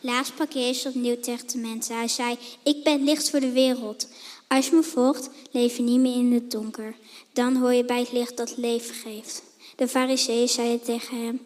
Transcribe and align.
Laatst 0.00 0.32
sprak 0.32 0.52
Jezus 0.52 0.86
opnieuw 0.86 1.20
tegen 1.20 1.46
de 1.46 1.58
mensen. 1.58 1.96
Hij 1.96 2.08
zei, 2.08 2.38
ik 2.62 2.84
ben 2.84 3.04
licht 3.04 3.30
voor 3.30 3.40
de 3.40 3.52
wereld. 3.52 4.08
Als 4.48 4.68
je 4.68 4.74
me 4.74 4.82
volgt, 4.82 5.30
leef 5.50 5.76
je 5.76 5.82
niet 5.82 6.00
meer 6.00 6.16
in 6.16 6.32
het 6.32 6.50
donker. 6.50 6.94
Dan 7.32 7.56
hoor 7.56 7.72
je 7.72 7.84
bij 7.84 7.98
het 7.98 8.12
licht 8.12 8.36
dat 8.36 8.56
leven 8.56 8.94
geeft. 8.94 9.42
De 9.76 9.88
fariseeën 9.88 10.48
zeiden 10.48 10.82
tegen 10.82 11.24
hem, 11.24 11.40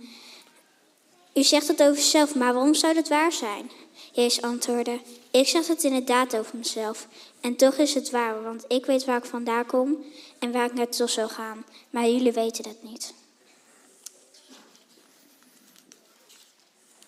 u 1.34 1.42
zegt 1.42 1.68
het 1.68 1.82
over 1.82 1.96
uzelf, 1.96 2.34
maar 2.34 2.52
waarom 2.52 2.74
zou 2.74 2.94
dat 2.94 3.08
waar 3.08 3.32
zijn? 3.32 3.70
Jezus 4.12 4.42
antwoordde, 4.42 5.00
ik 5.30 5.48
zeg 5.48 5.66
het 5.66 5.84
inderdaad 5.84 6.36
over 6.36 6.56
mezelf. 6.56 7.08
En 7.40 7.56
toch 7.56 7.74
is 7.74 7.94
het 7.94 8.10
waar, 8.10 8.42
want 8.42 8.64
ik 8.68 8.86
weet 8.86 9.04
waar 9.04 9.16
ik 9.16 9.24
vandaan 9.24 9.66
kom 9.66 10.04
en 10.38 10.52
waar 10.52 10.66
ik 10.66 10.74
naartoe 10.74 11.08
zal 11.08 11.28
gaan. 11.28 11.64
Maar 11.90 12.08
jullie 12.08 12.32
weten 12.32 12.62
dat 12.62 12.82
niet. 12.82 13.14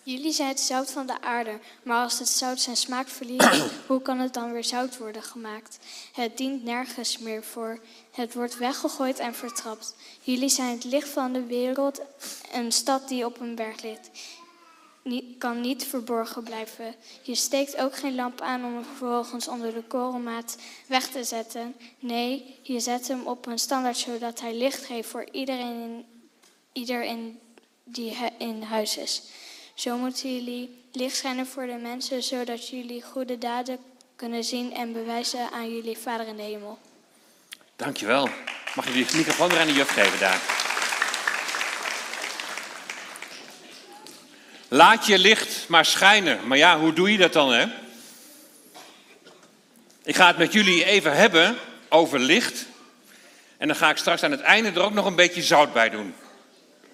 Jullie 0.05 0.31
zijn 0.31 0.47
het 0.47 0.59
zout 0.59 0.91
van 0.91 1.07
de 1.07 1.21
aarde, 1.21 1.59
maar 1.83 2.03
als 2.03 2.19
het 2.19 2.27
zout 2.27 2.59
zijn 2.59 2.77
smaak 2.77 3.07
verliest, 3.07 3.63
hoe 3.87 4.01
kan 4.01 4.19
het 4.19 4.33
dan 4.33 4.51
weer 4.51 4.63
zout 4.63 4.97
worden 4.97 5.23
gemaakt? 5.23 5.77
Het 6.13 6.37
dient 6.37 6.63
nergens 6.63 7.17
meer 7.17 7.43
voor. 7.43 7.79
Het 8.11 8.33
wordt 8.33 8.57
weggegooid 8.57 9.19
en 9.19 9.35
vertrapt. 9.35 9.95
Jullie 10.21 10.49
zijn 10.49 10.69
het 10.69 10.83
licht 10.83 11.09
van 11.09 11.33
de 11.33 11.43
wereld, 11.43 12.01
een 12.51 12.71
stad 12.71 13.07
die 13.07 13.25
op 13.25 13.39
een 13.39 13.55
berg 13.55 13.81
ligt. 13.81 14.09
Nie- 15.01 15.35
kan 15.37 15.61
niet 15.61 15.85
verborgen 15.85 16.43
blijven. 16.43 16.95
Je 17.21 17.35
steekt 17.35 17.77
ook 17.77 17.95
geen 17.95 18.15
lamp 18.15 18.41
aan 18.41 18.65
om 18.65 18.73
hem 18.73 18.83
vervolgens 18.83 19.47
onder 19.47 19.73
de 19.73 19.83
korenmaat 19.83 20.57
weg 20.87 21.07
te 21.07 21.23
zetten. 21.23 21.75
Nee, 21.99 22.59
je 22.61 22.79
zet 22.79 23.07
hem 23.07 23.27
op 23.27 23.45
een 23.45 23.59
standaard 23.59 23.97
zodat 23.97 24.39
hij 24.39 24.55
licht 24.55 24.85
geeft 24.85 25.09
voor 25.09 25.27
iedereen, 25.31 26.05
iedereen 26.73 27.39
die 27.83 28.17
in 28.37 28.61
huis 28.61 28.97
is. 28.97 29.23
Zo 29.75 29.97
moeten 29.97 30.35
jullie 30.35 30.83
licht 30.91 31.15
schijnen 31.15 31.47
voor 31.47 31.65
de 31.67 31.77
mensen, 31.81 32.23
zodat 32.23 32.69
jullie 32.69 33.01
goede 33.01 33.37
daden 33.37 33.77
kunnen 34.15 34.43
zien 34.43 34.73
en 34.73 34.93
bewijzen 34.93 35.51
aan 35.51 35.75
jullie 35.75 35.97
Vader 35.97 36.27
in 36.27 36.35
de 36.35 36.41
hemel. 36.43 36.79
Dankjewel. 37.75 38.29
Mag 38.75 38.87
je 38.87 38.93
die 38.93 39.05
microfoon 39.15 39.49
weer 39.49 39.59
aan 39.59 39.67
de 39.67 39.73
juf 39.73 39.89
geven 39.89 40.19
daar? 40.19 40.41
Laat 44.67 45.05
je 45.05 45.19
licht 45.19 45.69
maar 45.69 45.85
schijnen. 45.85 46.47
Maar 46.47 46.57
ja, 46.57 46.79
hoe 46.79 46.93
doe 46.93 47.11
je 47.11 47.17
dat 47.17 47.33
dan, 47.33 47.51
hè? 47.51 47.65
Ik 50.03 50.15
ga 50.15 50.27
het 50.27 50.37
met 50.37 50.53
jullie 50.53 50.85
even 50.85 51.15
hebben 51.15 51.57
over 51.89 52.19
licht. 52.19 52.65
En 53.57 53.67
dan 53.67 53.75
ga 53.75 53.89
ik 53.89 53.97
straks 53.97 54.23
aan 54.23 54.31
het 54.31 54.41
einde 54.41 54.71
er 54.71 54.81
ook 54.81 54.93
nog 54.93 55.05
een 55.05 55.15
beetje 55.15 55.43
zout 55.43 55.73
bij 55.73 55.89
doen. 55.89 56.15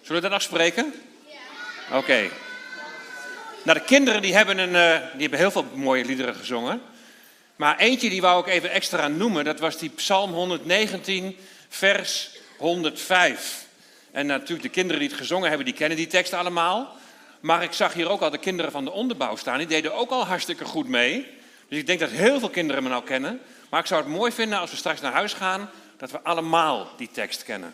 Zullen 0.01 0.21
we 0.21 0.27
dat 0.27 0.37
afspreken? 0.37 0.93
Ja. 1.89 1.97
Oké. 1.97 2.29
Nou, 3.63 3.79
de 3.79 3.85
kinderen 3.85 4.21
die 4.21 4.35
hebben, 4.35 4.57
een, 4.57 4.75
eh, 4.75 5.01
die 5.11 5.21
hebben 5.21 5.39
heel 5.39 5.51
veel 5.51 5.65
mooie 5.73 6.05
liederen 6.05 6.35
gezongen. 6.35 6.81
Maar 7.55 7.77
eentje 7.77 8.09
die 8.09 8.21
wou 8.21 8.41
ik 8.41 8.53
even 8.53 8.71
extra 8.71 9.07
noemen. 9.07 9.45
Dat 9.45 9.59
was 9.59 9.77
die 9.77 9.89
Psalm 9.89 10.33
119, 10.33 11.37
vers 11.69 12.29
105. 12.57 13.65
En 14.11 14.25
natuurlijk 14.25 14.61
de 14.61 14.69
kinderen 14.69 14.99
die 14.99 15.09
het 15.09 15.17
gezongen 15.17 15.47
hebben, 15.47 15.65
die 15.65 15.75
kennen 15.75 15.97
die 15.97 16.07
tekst 16.07 16.33
allemaal. 16.33 16.95
Maar 17.39 17.63
ik 17.63 17.73
zag 17.73 17.93
hier 17.93 18.09
ook 18.09 18.21
al 18.21 18.29
de 18.29 18.37
kinderen 18.37 18.71
van 18.71 18.85
de 18.85 18.91
onderbouw 18.91 19.35
staan. 19.35 19.57
Die 19.57 19.67
deden 19.67 19.95
ook 19.95 20.11
al 20.11 20.25
hartstikke 20.25 20.65
goed 20.65 20.87
mee. 20.87 21.27
Dus 21.67 21.79
ik 21.79 21.87
denk 21.87 21.99
dat 21.99 22.09
heel 22.09 22.39
veel 22.39 22.49
kinderen 22.49 22.83
me 22.83 22.89
nou 22.89 23.03
kennen. 23.03 23.41
Maar 23.69 23.79
ik 23.79 23.85
zou 23.85 24.01
het 24.01 24.11
mooi 24.11 24.31
vinden 24.31 24.59
als 24.59 24.71
we 24.71 24.77
straks 24.77 25.01
naar 25.01 25.13
huis 25.13 25.33
gaan, 25.33 25.69
dat 25.97 26.11
we 26.11 26.21
allemaal 26.21 26.87
die 26.97 27.09
tekst 27.11 27.43
kennen. 27.43 27.73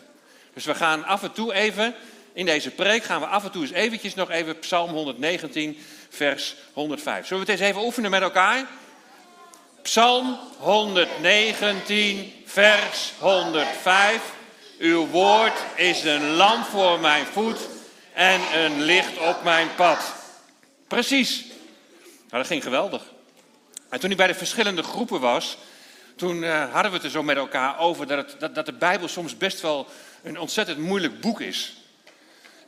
Dus 0.54 0.64
we 0.64 0.74
gaan 0.74 1.04
af 1.04 1.22
en 1.22 1.32
toe 1.32 1.52
even, 1.52 1.94
in 2.38 2.46
deze 2.46 2.70
preek 2.70 3.04
gaan 3.04 3.20
we 3.20 3.26
af 3.26 3.44
en 3.44 3.50
toe 3.50 3.62
eens 3.62 3.70
eventjes 3.70 4.14
nog 4.14 4.30
even 4.30 4.58
Psalm 4.58 4.90
119, 4.90 5.78
vers 6.08 6.54
105. 6.72 7.26
Zullen 7.26 7.44
we 7.44 7.50
het 7.50 7.60
eens 7.60 7.70
even 7.70 7.84
oefenen 7.84 8.10
met 8.10 8.22
elkaar? 8.22 8.66
Psalm 9.82 10.38
119, 10.58 12.32
vers 12.44 13.12
105. 13.18 14.20
Uw 14.78 15.06
woord 15.06 15.52
is 15.76 16.04
een 16.04 16.30
lamp 16.30 16.64
voor 16.64 17.00
mijn 17.00 17.26
voet 17.26 17.58
en 18.12 18.40
een 18.54 18.82
licht 18.82 19.18
op 19.18 19.42
mijn 19.42 19.74
pad. 19.74 20.14
Precies. 20.88 21.44
Nou, 22.04 22.42
dat 22.42 22.46
ging 22.46 22.62
geweldig. 22.62 23.02
En 23.88 24.00
toen 24.00 24.10
ik 24.10 24.16
bij 24.16 24.26
de 24.26 24.34
verschillende 24.34 24.82
groepen 24.82 25.20
was, 25.20 25.58
toen 26.16 26.44
eh, 26.44 26.72
hadden 26.72 26.90
we 26.90 26.96
het 26.96 27.06
er 27.06 27.12
zo 27.12 27.22
met 27.22 27.36
elkaar 27.36 27.78
over 27.78 28.06
dat, 28.06 28.54
dat 28.54 28.66
de 28.66 28.72
Bijbel 28.72 29.08
soms 29.08 29.36
best 29.36 29.60
wel 29.60 29.86
een 30.22 30.38
ontzettend 30.38 30.78
moeilijk 30.78 31.20
boek 31.20 31.40
is. 31.40 31.77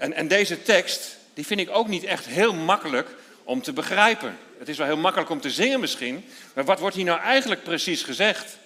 En, 0.00 0.12
en 0.12 0.28
deze 0.28 0.62
tekst, 0.62 1.16
die 1.34 1.46
vind 1.46 1.60
ik 1.60 1.70
ook 1.70 1.88
niet 1.88 2.04
echt 2.04 2.26
heel 2.26 2.54
makkelijk 2.54 3.08
om 3.44 3.62
te 3.62 3.72
begrijpen. 3.72 4.38
Het 4.58 4.68
is 4.68 4.76
wel 4.76 4.86
heel 4.86 4.96
makkelijk 4.96 5.30
om 5.30 5.40
te 5.40 5.50
zingen 5.50 5.80
misschien, 5.80 6.24
maar 6.54 6.64
wat 6.64 6.78
wordt 6.78 6.96
hier 6.96 7.04
nou 7.04 7.20
eigenlijk 7.20 7.62
precies 7.62 8.02
gezegd? 8.02 8.56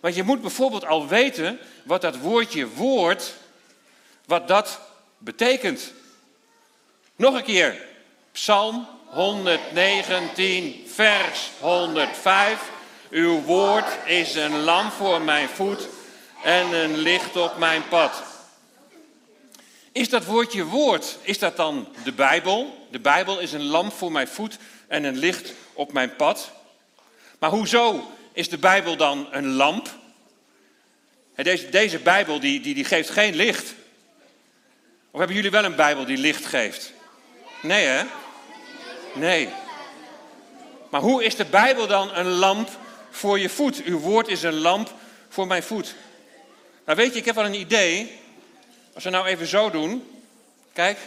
Want 0.00 0.14
je 0.14 0.22
moet 0.22 0.40
bijvoorbeeld 0.40 0.86
al 0.86 1.08
weten 1.08 1.58
wat 1.84 2.00
dat 2.00 2.18
woordje 2.18 2.68
woord, 2.68 3.34
wat 4.26 4.48
dat 4.48 4.80
betekent. 5.18 5.92
Nog 7.16 7.34
een 7.34 7.44
keer, 7.44 7.86
Psalm 8.32 8.86
119, 9.04 10.84
vers 10.94 11.50
105. 11.60 12.70
Uw 13.10 13.42
woord 13.42 13.88
is 14.04 14.34
een 14.34 14.60
lamp 14.60 14.92
voor 14.92 15.20
mijn 15.20 15.48
voet 15.48 15.88
en 16.42 16.72
een 16.72 16.96
licht 16.96 17.36
op 17.36 17.56
mijn 17.56 17.88
pad. 17.88 18.37
Is 19.98 20.08
dat 20.08 20.24
woordje 20.24 20.64
woord, 20.64 21.18
is 21.22 21.38
dat 21.38 21.56
dan 21.56 21.88
de 22.04 22.12
Bijbel? 22.12 22.86
De 22.90 23.00
Bijbel 23.00 23.38
is 23.38 23.52
een 23.52 23.64
lamp 23.64 23.92
voor 23.92 24.12
mijn 24.12 24.28
voet 24.28 24.56
en 24.86 25.04
een 25.04 25.16
licht 25.16 25.52
op 25.72 25.92
mijn 25.92 26.16
pad. 26.16 26.50
Maar 27.38 27.50
hoezo 27.50 28.12
is 28.32 28.48
de 28.48 28.58
Bijbel 28.58 28.96
dan 28.96 29.28
een 29.30 29.46
lamp? 29.46 29.88
Deze, 31.34 31.68
deze 31.68 31.98
Bijbel 31.98 32.40
die, 32.40 32.60
die, 32.60 32.74
die 32.74 32.84
geeft 32.84 33.10
geen 33.10 33.34
licht. 33.34 33.74
Of 35.10 35.18
hebben 35.18 35.36
jullie 35.36 35.50
wel 35.50 35.64
een 35.64 35.76
Bijbel 35.76 36.04
die 36.04 36.18
licht 36.18 36.46
geeft? 36.46 36.92
Nee 37.62 37.84
hè? 37.84 38.02
Nee. 39.14 39.48
Maar 40.90 41.00
hoe 41.00 41.24
is 41.24 41.36
de 41.36 41.44
Bijbel 41.44 41.86
dan 41.86 42.14
een 42.14 42.28
lamp 42.28 42.68
voor 43.10 43.38
je 43.38 43.48
voet? 43.48 43.82
Uw 43.84 43.98
woord 43.98 44.28
is 44.28 44.42
een 44.42 44.58
lamp 44.58 44.94
voor 45.28 45.46
mijn 45.46 45.62
voet. 45.62 45.94
Nou 46.84 46.98
weet 46.98 47.12
je, 47.12 47.18
ik 47.18 47.24
heb 47.24 47.34
wel 47.34 47.44
een 47.44 47.60
idee. 47.60 48.26
Als 48.98 49.06
we 49.06 49.12
nou 49.12 49.26
even 49.26 49.46
zo 49.46 49.70
doen. 49.70 50.22
Kijk. 50.72 50.98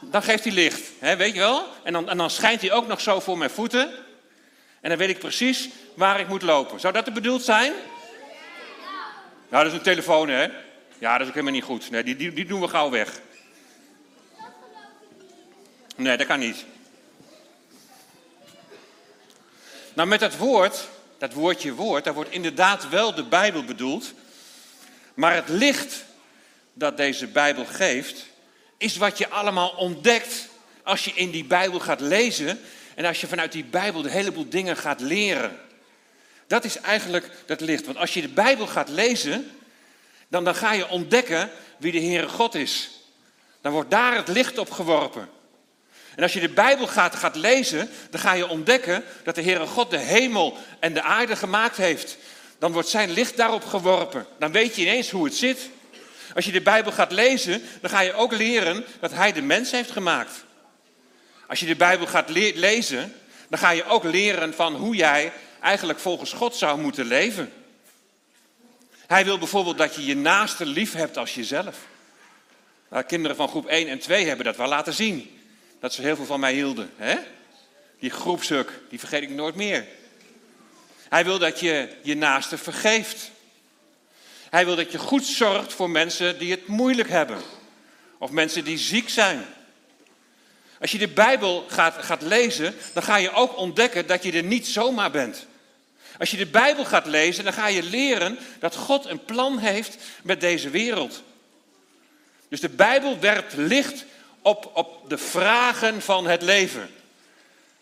Dan 0.00 0.22
geeft 0.22 0.44
hij 0.44 0.52
licht. 0.52 0.90
Hè, 0.98 1.16
weet 1.16 1.32
je 1.32 1.38
wel? 1.38 1.66
En 1.82 1.92
dan, 1.92 2.08
en 2.08 2.16
dan 2.16 2.30
schijnt 2.30 2.60
hij 2.60 2.72
ook 2.72 2.86
nog 2.86 3.00
zo 3.00 3.20
voor 3.20 3.38
mijn 3.38 3.50
voeten. 3.50 3.90
En 4.80 4.88
dan 4.88 4.98
weet 4.98 5.08
ik 5.08 5.18
precies 5.18 5.68
waar 5.94 6.20
ik 6.20 6.28
moet 6.28 6.42
lopen. 6.42 6.80
Zou 6.80 6.92
dat 6.92 7.06
er 7.06 7.12
bedoeld 7.12 7.42
zijn? 7.42 7.72
Nou, 9.48 9.64
dat 9.64 9.72
is 9.72 9.78
een 9.78 9.84
telefoon, 9.84 10.28
hè? 10.28 10.48
Ja, 10.98 11.12
dat 11.12 11.20
is 11.20 11.26
ook 11.26 11.34
helemaal 11.34 11.52
niet 11.52 11.64
goed. 11.64 11.90
Nee, 11.90 12.04
die, 12.04 12.16
die, 12.16 12.32
die 12.32 12.46
doen 12.46 12.60
we 12.60 12.68
gauw 12.68 12.90
weg. 12.90 13.20
Nee, 15.96 16.16
dat 16.16 16.26
kan 16.26 16.38
niet. 16.38 16.64
Nou, 19.94 20.08
met 20.08 20.20
dat 20.20 20.36
woord, 20.36 20.88
dat 21.18 21.32
woordje 21.32 21.72
woord, 21.72 22.04
daar 22.04 22.14
wordt 22.14 22.30
inderdaad 22.30 22.88
wel 22.88 23.14
de 23.14 23.24
Bijbel 23.24 23.64
bedoeld. 23.64 24.12
Maar 25.14 25.34
het 25.34 25.48
licht 25.48 26.04
dat 26.74 26.96
deze 26.96 27.26
Bijbel 27.26 27.64
geeft, 27.64 28.26
is 28.78 28.96
wat 28.96 29.18
je 29.18 29.28
allemaal 29.28 29.70
ontdekt 29.70 30.48
als 30.82 31.04
je 31.04 31.12
in 31.14 31.30
die 31.30 31.44
Bijbel 31.44 31.80
gaat 31.80 32.00
lezen 32.00 32.60
en 32.94 33.04
als 33.04 33.20
je 33.20 33.26
vanuit 33.26 33.52
die 33.52 33.64
Bijbel 33.64 34.04
een 34.04 34.10
heleboel 34.10 34.48
dingen 34.48 34.76
gaat 34.76 35.00
leren. 35.00 35.60
Dat 36.46 36.64
is 36.64 36.76
eigenlijk 36.76 37.30
dat 37.46 37.60
licht. 37.60 37.86
Want 37.86 37.98
als 37.98 38.14
je 38.14 38.20
de 38.20 38.28
Bijbel 38.28 38.66
gaat 38.66 38.88
lezen, 38.88 39.50
dan, 40.28 40.44
dan 40.44 40.54
ga 40.54 40.72
je 40.72 40.88
ontdekken 40.88 41.50
wie 41.78 41.92
de 41.92 42.00
Heere 42.00 42.28
God 42.28 42.54
is. 42.54 42.90
Dan 43.60 43.72
wordt 43.72 43.90
daar 43.90 44.16
het 44.16 44.28
licht 44.28 44.58
op 44.58 44.70
geworpen. 44.70 45.28
En 46.16 46.22
als 46.22 46.32
je 46.32 46.40
de 46.40 46.48
Bijbel 46.48 46.86
gaat, 46.86 47.14
gaat 47.14 47.36
lezen, 47.36 47.90
dan 48.10 48.20
ga 48.20 48.32
je 48.32 48.48
ontdekken 48.48 49.04
dat 49.24 49.34
de 49.34 49.42
Heere 49.42 49.66
God 49.66 49.90
de 49.90 49.98
hemel 49.98 50.56
en 50.80 50.94
de 50.94 51.02
aarde 51.02 51.36
gemaakt 51.36 51.76
heeft. 51.76 52.16
Dan 52.58 52.72
wordt 52.72 52.88
zijn 52.88 53.10
licht 53.10 53.36
daarop 53.36 53.64
geworpen. 53.64 54.26
Dan 54.38 54.52
weet 54.52 54.76
je 54.76 54.82
ineens 54.82 55.10
hoe 55.10 55.24
het 55.24 55.34
zit. 55.34 55.70
Als 56.34 56.44
je 56.44 56.52
de 56.52 56.60
Bijbel 56.60 56.92
gaat 56.92 57.12
lezen, 57.12 57.62
dan 57.80 57.90
ga 57.90 58.00
je 58.00 58.12
ook 58.12 58.32
leren 58.32 58.84
dat 59.00 59.12
Hij 59.12 59.32
de 59.32 59.42
mens 59.42 59.70
heeft 59.70 59.90
gemaakt. 59.90 60.44
Als 61.48 61.60
je 61.60 61.66
de 61.66 61.76
Bijbel 61.76 62.06
gaat 62.06 62.28
le- 62.28 62.52
lezen, 62.54 63.14
dan 63.48 63.58
ga 63.58 63.70
je 63.70 63.84
ook 63.84 64.04
leren 64.04 64.54
van 64.54 64.74
hoe 64.74 64.94
jij 64.96 65.32
eigenlijk 65.60 65.98
volgens 65.98 66.32
God 66.32 66.56
zou 66.56 66.80
moeten 66.80 67.06
leven. 67.06 67.52
Hij 69.06 69.24
wil 69.24 69.38
bijvoorbeeld 69.38 69.78
dat 69.78 69.94
je 69.94 70.04
je 70.04 70.16
naaste 70.16 70.66
lief 70.66 70.92
hebt 70.92 71.16
als 71.16 71.34
jezelf. 71.34 71.76
Nou, 72.90 73.02
kinderen 73.02 73.36
van 73.36 73.48
groep 73.48 73.66
1 73.66 73.88
en 73.88 73.98
2 73.98 74.26
hebben 74.26 74.44
dat 74.44 74.56
wel 74.56 74.68
laten 74.68 74.92
zien. 74.94 75.40
Dat 75.80 75.94
ze 75.94 76.02
heel 76.02 76.16
veel 76.16 76.24
van 76.24 76.40
mij 76.40 76.52
hielden. 76.52 76.90
Hè? 76.96 77.16
Die 77.98 78.10
groepsuk, 78.10 78.70
die 78.88 78.98
vergeet 78.98 79.22
ik 79.22 79.30
nooit 79.30 79.54
meer. 79.54 79.86
Hij 81.08 81.24
wil 81.24 81.38
dat 81.38 81.60
je 81.60 81.88
je 82.02 82.16
naaste 82.16 82.58
vergeeft. 82.58 83.30
Hij 84.54 84.64
wil 84.64 84.76
dat 84.76 84.92
je 84.92 84.98
goed 84.98 85.26
zorgt 85.26 85.72
voor 85.72 85.90
mensen 85.90 86.38
die 86.38 86.50
het 86.50 86.66
moeilijk 86.66 87.08
hebben. 87.08 87.38
Of 88.18 88.30
mensen 88.30 88.64
die 88.64 88.78
ziek 88.78 89.08
zijn. 89.08 89.44
Als 90.80 90.92
je 90.92 90.98
de 90.98 91.08
Bijbel 91.08 91.64
gaat, 91.68 91.94
gaat 92.04 92.22
lezen, 92.22 92.74
dan 92.92 93.02
ga 93.02 93.16
je 93.16 93.32
ook 93.32 93.56
ontdekken 93.56 94.06
dat 94.06 94.22
je 94.22 94.32
er 94.32 94.42
niet 94.42 94.66
zomaar 94.66 95.10
bent. 95.10 95.46
Als 96.18 96.30
je 96.30 96.36
de 96.36 96.46
Bijbel 96.46 96.84
gaat 96.84 97.06
lezen, 97.06 97.44
dan 97.44 97.52
ga 97.52 97.66
je 97.66 97.82
leren 97.82 98.38
dat 98.58 98.76
God 98.76 99.06
een 99.06 99.24
plan 99.24 99.58
heeft 99.58 99.96
met 100.22 100.40
deze 100.40 100.70
wereld. 100.70 101.22
Dus 102.48 102.60
de 102.60 102.68
Bijbel 102.68 103.18
werpt 103.18 103.52
licht 103.56 104.04
op, 104.42 104.70
op 104.74 105.08
de 105.08 105.18
vragen 105.18 106.02
van 106.02 106.26
het 106.26 106.42
leven. 106.42 106.90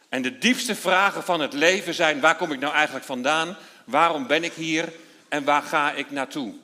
En 0.08 0.22
de 0.22 0.38
diepste 0.38 0.74
vragen 0.74 1.24
van 1.24 1.40
het 1.40 1.52
leven 1.52 1.94
zijn: 1.94 2.20
waar 2.20 2.36
kom 2.36 2.52
ik 2.52 2.60
nou 2.60 2.74
eigenlijk 2.74 3.04
vandaan? 3.04 3.56
Waarom 3.84 4.26
ben 4.26 4.44
ik 4.44 4.52
hier? 4.52 4.92
En 5.32 5.44
waar 5.44 5.62
ga 5.62 5.93
ik 5.93 6.11
naartoe? 6.11 6.55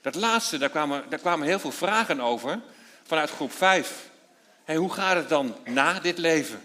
Dat 0.00 0.14
laatste, 0.14 0.58
daar 0.58 0.68
kwamen, 0.68 1.04
daar 1.08 1.18
kwamen 1.18 1.46
heel 1.46 1.58
veel 1.58 1.72
vragen 1.72 2.20
over 2.20 2.60
vanuit 3.06 3.30
groep 3.30 3.52
5. 3.52 4.08
Hey, 4.64 4.76
hoe 4.76 4.92
gaat 4.92 5.16
het 5.16 5.28
dan 5.28 5.56
na 5.64 6.00
dit 6.00 6.18
leven? 6.18 6.62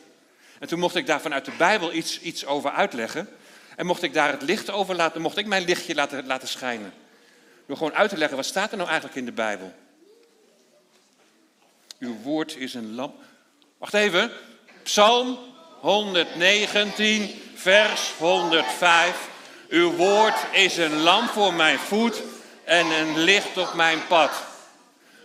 En 0.59 0.67
toen 0.67 0.79
mocht 0.79 0.95
ik 0.95 1.05
daar 1.05 1.21
vanuit 1.21 1.45
de 1.45 1.51
Bijbel 1.57 1.93
iets, 1.93 2.21
iets 2.21 2.45
over 2.45 2.71
uitleggen. 2.71 3.29
En 3.75 3.85
mocht 3.85 4.01
ik 4.01 4.13
daar 4.13 4.31
het 4.31 4.41
licht 4.41 4.69
over 4.69 4.95
laten, 4.95 5.21
mocht 5.21 5.37
ik 5.37 5.45
mijn 5.45 5.63
lichtje 5.63 5.95
laten, 5.95 6.25
laten 6.25 6.47
schijnen. 6.47 6.93
Door 7.65 7.77
gewoon 7.77 7.93
uit 7.93 8.09
te 8.09 8.17
leggen, 8.17 8.37
wat 8.37 8.45
staat 8.45 8.71
er 8.71 8.77
nou 8.77 8.89
eigenlijk 8.89 9.19
in 9.19 9.25
de 9.25 9.31
Bijbel? 9.31 9.73
Uw 11.99 12.15
woord 12.21 12.55
is 12.55 12.73
een 12.73 12.95
lamp. 12.95 13.15
Wacht 13.77 13.93
even. 13.93 14.31
Psalm 14.83 15.37
119, 15.79 17.41
vers 17.55 18.13
105. 18.17 19.35
Uw 19.69 19.91
woord 19.91 20.45
is 20.51 20.77
een 20.77 20.97
lamp 20.97 21.29
voor 21.29 21.53
mijn 21.53 21.79
voet 21.79 22.21
en 22.63 22.85
een 22.85 23.19
licht 23.19 23.57
op 23.57 23.73
mijn 23.73 24.07
pad. 24.07 24.31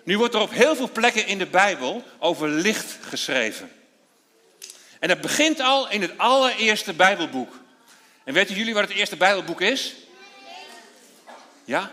Nu 0.05 0.19
wordt 0.19 0.35
er 0.35 0.41
op 0.41 0.50
heel 0.50 0.77
veel 0.77 0.91
plekken 0.93 1.27
in 1.27 1.39
de 1.39 1.47
Bijbel 1.47 2.03
over 2.19 2.49
licht 2.49 2.99
geschreven. 3.09 3.73
En 4.99 5.09
dat 5.09 5.21
begint 5.21 5.61
al 5.61 5.91
in 5.91 6.03
het 6.03 6.19
allereerste 6.19 6.93
Bijbelboek. 6.93 7.61
En 8.25 8.35
weten 8.35 8.55
jullie 8.55 8.75
wat 8.75 8.89
het 8.89 8.97
eerste 8.97 9.17
Bijbelboek 9.17 9.61
is? 9.61 9.94
Ja? 11.65 11.91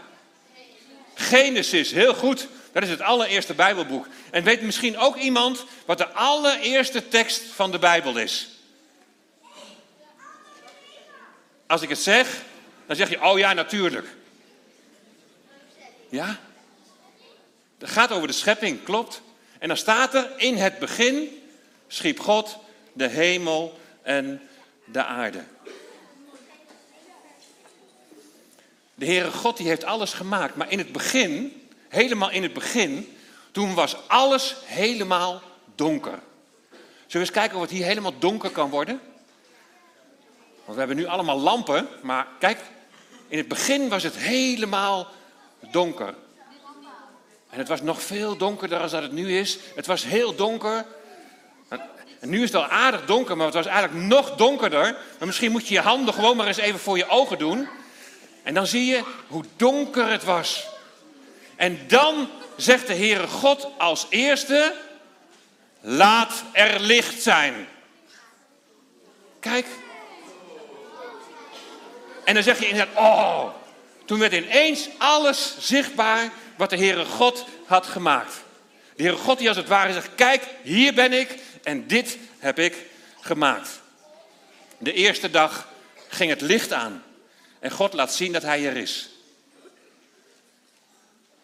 Genesis, 1.16 1.92
heel 1.92 2.14
goed. 2.14 2.48
Dat 2.72 2.84
is 2.84 2.90
het 2.90 3.02
allereerste 3.02 3.54
Bijbelboek. 3.54 4.08
En 4.32 4.44
weet 4.44 4.62
misschien 4.62 4.98
ook 4.98 5.16
iemand 5.16 5.66
wat 5.86 5.98
de 5.98 6.08
allereerste 6.08 7.08
tekst 7.08 7.42
van 7.56 7.72
de 7.72 7.80
Bijbel 7.80 8.18
is? 8.18 8.48
Als 11.70 11.82
ik 11.82 11.90
het 11.90 12.00
zeg, 12.00 12.42
dan 12.86 12.96
zeg 12.96 13.10
je, 13.10 13.24
oh 13.24 13.38
ja, 13.38 13.54
natuurlijk. 13.54 14.08
Ja? 16.10 16.40
Het 17.78 17.90
gaat 17.90 18.12
over 18.12 18.28
de 18.28 18.34
schepping, 18.34 18.84
klopt. 18.84 19.22
En 19.60 19.68
dan 19.68 19.78
staat 19.78 20.14
er, 20.14 20.32
in 20.38 20.58
het 20.58 20.80
begin 20.80 21.42
schiep 21.88 22.20
God 22.20 22.58
de 22.94 23.08
hemel 23.08 23.80
en 24.02 24.42
de 24.86 25.04
aarde. 25.04 25.44
De 28.96 29.06
Heere 29.06 29.32
God 29.32 29.58
die 29.58 29.68
heeft 29.68 29.84
alles 29.84 30.14
gemaakt, 30.14 30.56
maar 30.56 30.72
in 30.72 30.78
het 30.78 30.92
begin, 30.92 31.68
helemaal 31.90 32.32
in 32.32 32.44
het 32.44 32.54
begin, 32.54 33.18
toen 33.52 33.74
was 33.74 34.08
alles 34.08 34.56
helemaal 34.66 35.42
donker. 35.76 36.20
Zullen 36.72 37.08
we 37.08 37.20
eens 37.20 37.32
kijken 37.32 37.56
of 37.56 37.62
het 37.62 37.72
hier 37.72 37.86
helemaal 37.86 38.20
donker 38.20 38.50
kan 38.50 38.70
worden? 38.70 39.02
Want 40.70 40.82
we 40.82 40.88
hebben 40.88 41.06
nu 41.06 41.12
allemaal 41.12 41.40
lampen, 41.40 41.88
maar 42.02 42.28
kijk, 42.40 42.60
in 43.28 43.38
het 43.38 43.48
begin 43.48 43.90
was 43.90 44.04
het 44.04 44.18
helemaal 44.18 45.08
donker. 45.72 46.14
En 47.50 47.60
het 47.60 47.68
was 47.68 47.82
nog 47.82 48.02
veel 48.02 48.38
donkerder 48.38 48.80
dan 48.80 48.90
dat 48.90 49.02
het 49.02 49.12
nu 49.12 49.38
is. 49.38 49.58
Het 49.76 49.86
was 49.86 50.04
heel 50.04 50.36
donker. 50.36 50.86
En 52.20 52.30
nu 52.30 52.44
is 52.44 52.52
het 52.52 52.62
al 52.62 52.68
aardig 52.68 53.06
donker, 53.06 53.38
maar 53.38 53.46
het 53.46 53.56
was 53.56 53.66
eigenlijk 53.66 54.06
nog 54.06 54.36
donkerder. 54.36 54.98
Maar 55.18 55.28
misschien 55.28 55.52
moet 55.52 55.68
je 55.68 55.74
je 55.74 55.80
handen 55.80 56.14
gewoon 56.14 56.38
maar 56.38 56.48
eens 56.48 56.58
even 56.58 56.80
voor 56.80 56.98
je 56.98 57.10
ogen 57.10 57.38
doen. 57.38 57.68
En 58.44 58.54
dan 58.54 58.68
zie 58.68 58.86
je 58.86 59.04
hoe 59.28 59.44
donker 59.56 60.10
het 60.10 60.24
was. 60.24 60.68
En 61.56 61.80
dan 61.88 62.30
zegt 62.56 62.88
de 62.88 62.96
Heere 62.96 63.28
God 63.28 63.68
als 63.78 64.06
eerste: 64.10 64.76
Laat 65.82 66.44
er 66.52 66.80
licht 66.80 67.22
zijn. 67.22 67.68
Kijk. 69.40 69.66
En 72.30 72.36
dan 72.36 72.44
zeg 72.44 72.60
je 72.60 72.68
inderdaad: 72.68 72.98
Oh, 72.98 73.50
toen 74.06 74.20
werd 74.20 74.34
ineens 74.34 74.90
alles 74.98 75.56
zichtbaar 75.60 76.32
wat 76.56 76.70
de 76.70 76.78
Heere 76.78 77.06
God 77.06 77.46
had 77.66 77.86
gemaakt. 77.86 78.34
De 78.96 79.04
Heere 79.04 79.18
God 79.18 79.38
die 79.38 79.48
als 79.48 79.58
het 79.58 79.68
ware 79.68 79.94
zegt, 79.94 80.10
kijk, 80.16 80.44
hier 80.64 80.94
ben 80.94 81.14
ik 81.14 81.36
en 81.64 81.88
dit 81.88 82.18
heb 82.40 82.60
ik 82.60 82.76
gemaakt. 83.20 83.82
De 84.78 84.94
eerste 84.94 85.30
dag 85.30 85.68
ging 86.08 86.30
het 86.30 86.42
licht 86.42 86.74
aan 86.74 87.04
en 87.60 87.72
God 87.72 87.94
laat 87.94 88.14
zien 88.14 88.32
dat 88.32 88.44
hij 88.44 88.68
er 88.68 88.78
is. 88.78 89.10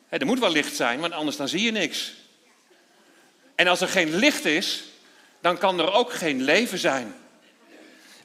er 0.09 0.25
moet 0.25 0.39
wel 0.39 0.51
licht 0.51 0.75
zijn, 0.75 0.99
want 0.99 1.13
anders 1.13 1.37
dan 1.37 1.47
zie 1.47 1.61
je 1.61 1.71
niks. 1.71 2.13
En 3.55 3.67
als 3.67 3.81
er 3.81 3.89
geen 3.89 4.15
licht 4.15 4.45
is, 4.45 4.83
dan 5.41 5.57
kan 5.57 5.79
er 5.79 5.91
ook 5.91 6.13
geen 6.13 6.43
leven 6.43 6.77
zijn. 6.77 7.15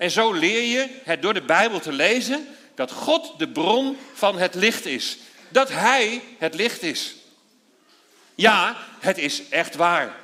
En 0.00 0.10
zo 0.10 0.32
leer 0.32 0.62
je 0.62 0.88
het 1.04 1.22
door 1.22 1.34
de 1.34 1.42
Bijbel 1.42 1.80
te 1.80 1.92
lezen 1.92 2.48
dat 2.74 2.90
God 2.90 3.38
de 3.38 3.48
bron 3.48 3.98
van 4.14 4.38
het 4.38 4.54
licht 4.54 4.86
is. 4.86 5.18
Dat 5.48 5.68
Hij 5.68 6.22
het 6.38 6.54
licht 6.54 6.82
is. 6.82 7.14
Ja, 8.34 8.76
het 8.98 9.18
is 9.18 9.48
echt 9.48 9.74
waar. 9.74 10.16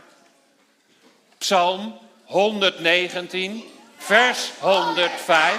Psalm 1.39 1.99
119, 2.25 3.65
vers 3.97 4.51
105. 4.59 5.59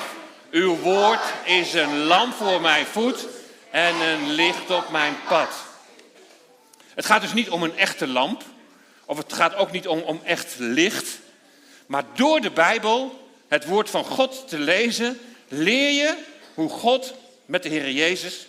Uw 0.51 0.75
woord 0.75 1.23
is 1.45 1.73
een 1.73 1.97
lamp 1.97 2.33
voor 2.33 2.61
mijn 2.61 2.85
voet 2.85 3.27
en 3.71 3.95
een 3.95 4.31
licht 4.31 4.71
op 4.71 4.89
mijn 4.89 5.15
pad. 5.27 5.49
Het 6.93 7.05
gaat 7.05 7.21
dus 7.21 7.33
niet 7.33 7.49
om 7.49 7.63
een 7.63 7.77
echte 7.77 8.07
lamp, 8.07 8.43
of 9.05 9.17
het 9.17 9.33
gaat 9.33 9.55
ook 9.55 9.71
niet 9.71 9.87
om, 9.87 9.99
om 9.99 10.21
echt 10.23 10.55
licht. 10.57 11.19
Maar 11.87 12.03
door 12.13 12.41
de 12.41 12.51
Bijbel, 12.51 13.25
het 13.47 13.65
woord 13.65 13.89
van 13.89 14.05
God 14.05 14.47
te 14.47 14.59
lezen, 14.59 15.19
leer 15.47 15.91
je 15.91 16.17
hoe 16.53 16.69
God 16.69 17.13
met 17.45 17.63
de 17.63 17.69
Heer 17.69 17.91
Jezus, 17.91 18.47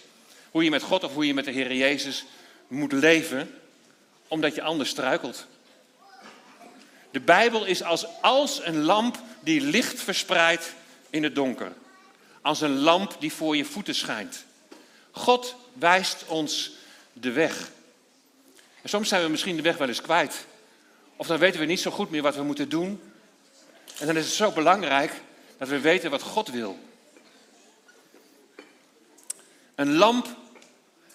hoe 0.51 0.65
je 0.65 0.71
met 0.71 0.83
God 0.83 1.05
of 1.05 1.15
hoe 1.15 1.27
je 1.27 1.35
met 1.35 1.45
de 1.45 1.51
Heer 1.51 1.75
Jezus 1.75 2.25
moet 2.69 2.93
leven, 2.93 3.55
omdat 4.29 4.55
je 4.55 4.63
anders 4.63 4.91
struikelt. 4.91 5.47
De 7.11 7.21
Bijbel 7.21 7.65
is 7.65 7.83
als, 7.83 8.07
als 8.21 8.61
een 8.65 8.83
lamp 8.83 9.19
die 9.41 9.61
licht 9.61 10.01
verspreidt 10.01 10.75
in 11.11 11.23
het 11.23 11.35
donker. 11.35 11.73
Als 12.43 12.61
een 12.61 12.79
lamp 12.79 13.17
die 13.19 13.33
voor 13.33 13.57
je 13.57 13.65
voeten 13.65 13.95
schijnt. 13.95 14.45
God 15.11 15.55
wijst 15.73 16.25
ons 16.27 16.71
de 17.13 17.33
weg. 17.33 17.71
En 18.83 18.89
soms 18.89 19.09
zijn 19.09 19.23
we 19.23 19.29
misschien 19.29 19.57
de 19.57 19.63
weg 19.63 19.77
wel 19.77 19.89
eens 19.89 20.01
kwijt. 20.01 20.47
Of 21.17 21.27
dan 21.27 21.39
weten 21.39 21.61
we 21.61 21.67
niet 21.67 21.81
zo 21.81 21.91
goed 21.91 22.11
meer 22.11 22.23
wat 22.23 22.35
we 22.35 22.43
moeten 22.43 22.69
doen. 22.69 23.01
En 23.99 24.07
dan 24.07 24.17
is 24.17 24.25
het 24.25 24.35
zo 24.35 24.51
belangrijk 24.51 25.13
dat 25.59 25.69
we 25.69 25.81
weten 25.81 26.11
wat 26.11 26.23
God 26.23 26.49
wil. 26.49 26.79
Een 29.75 29.95
lamp 29.95 30.29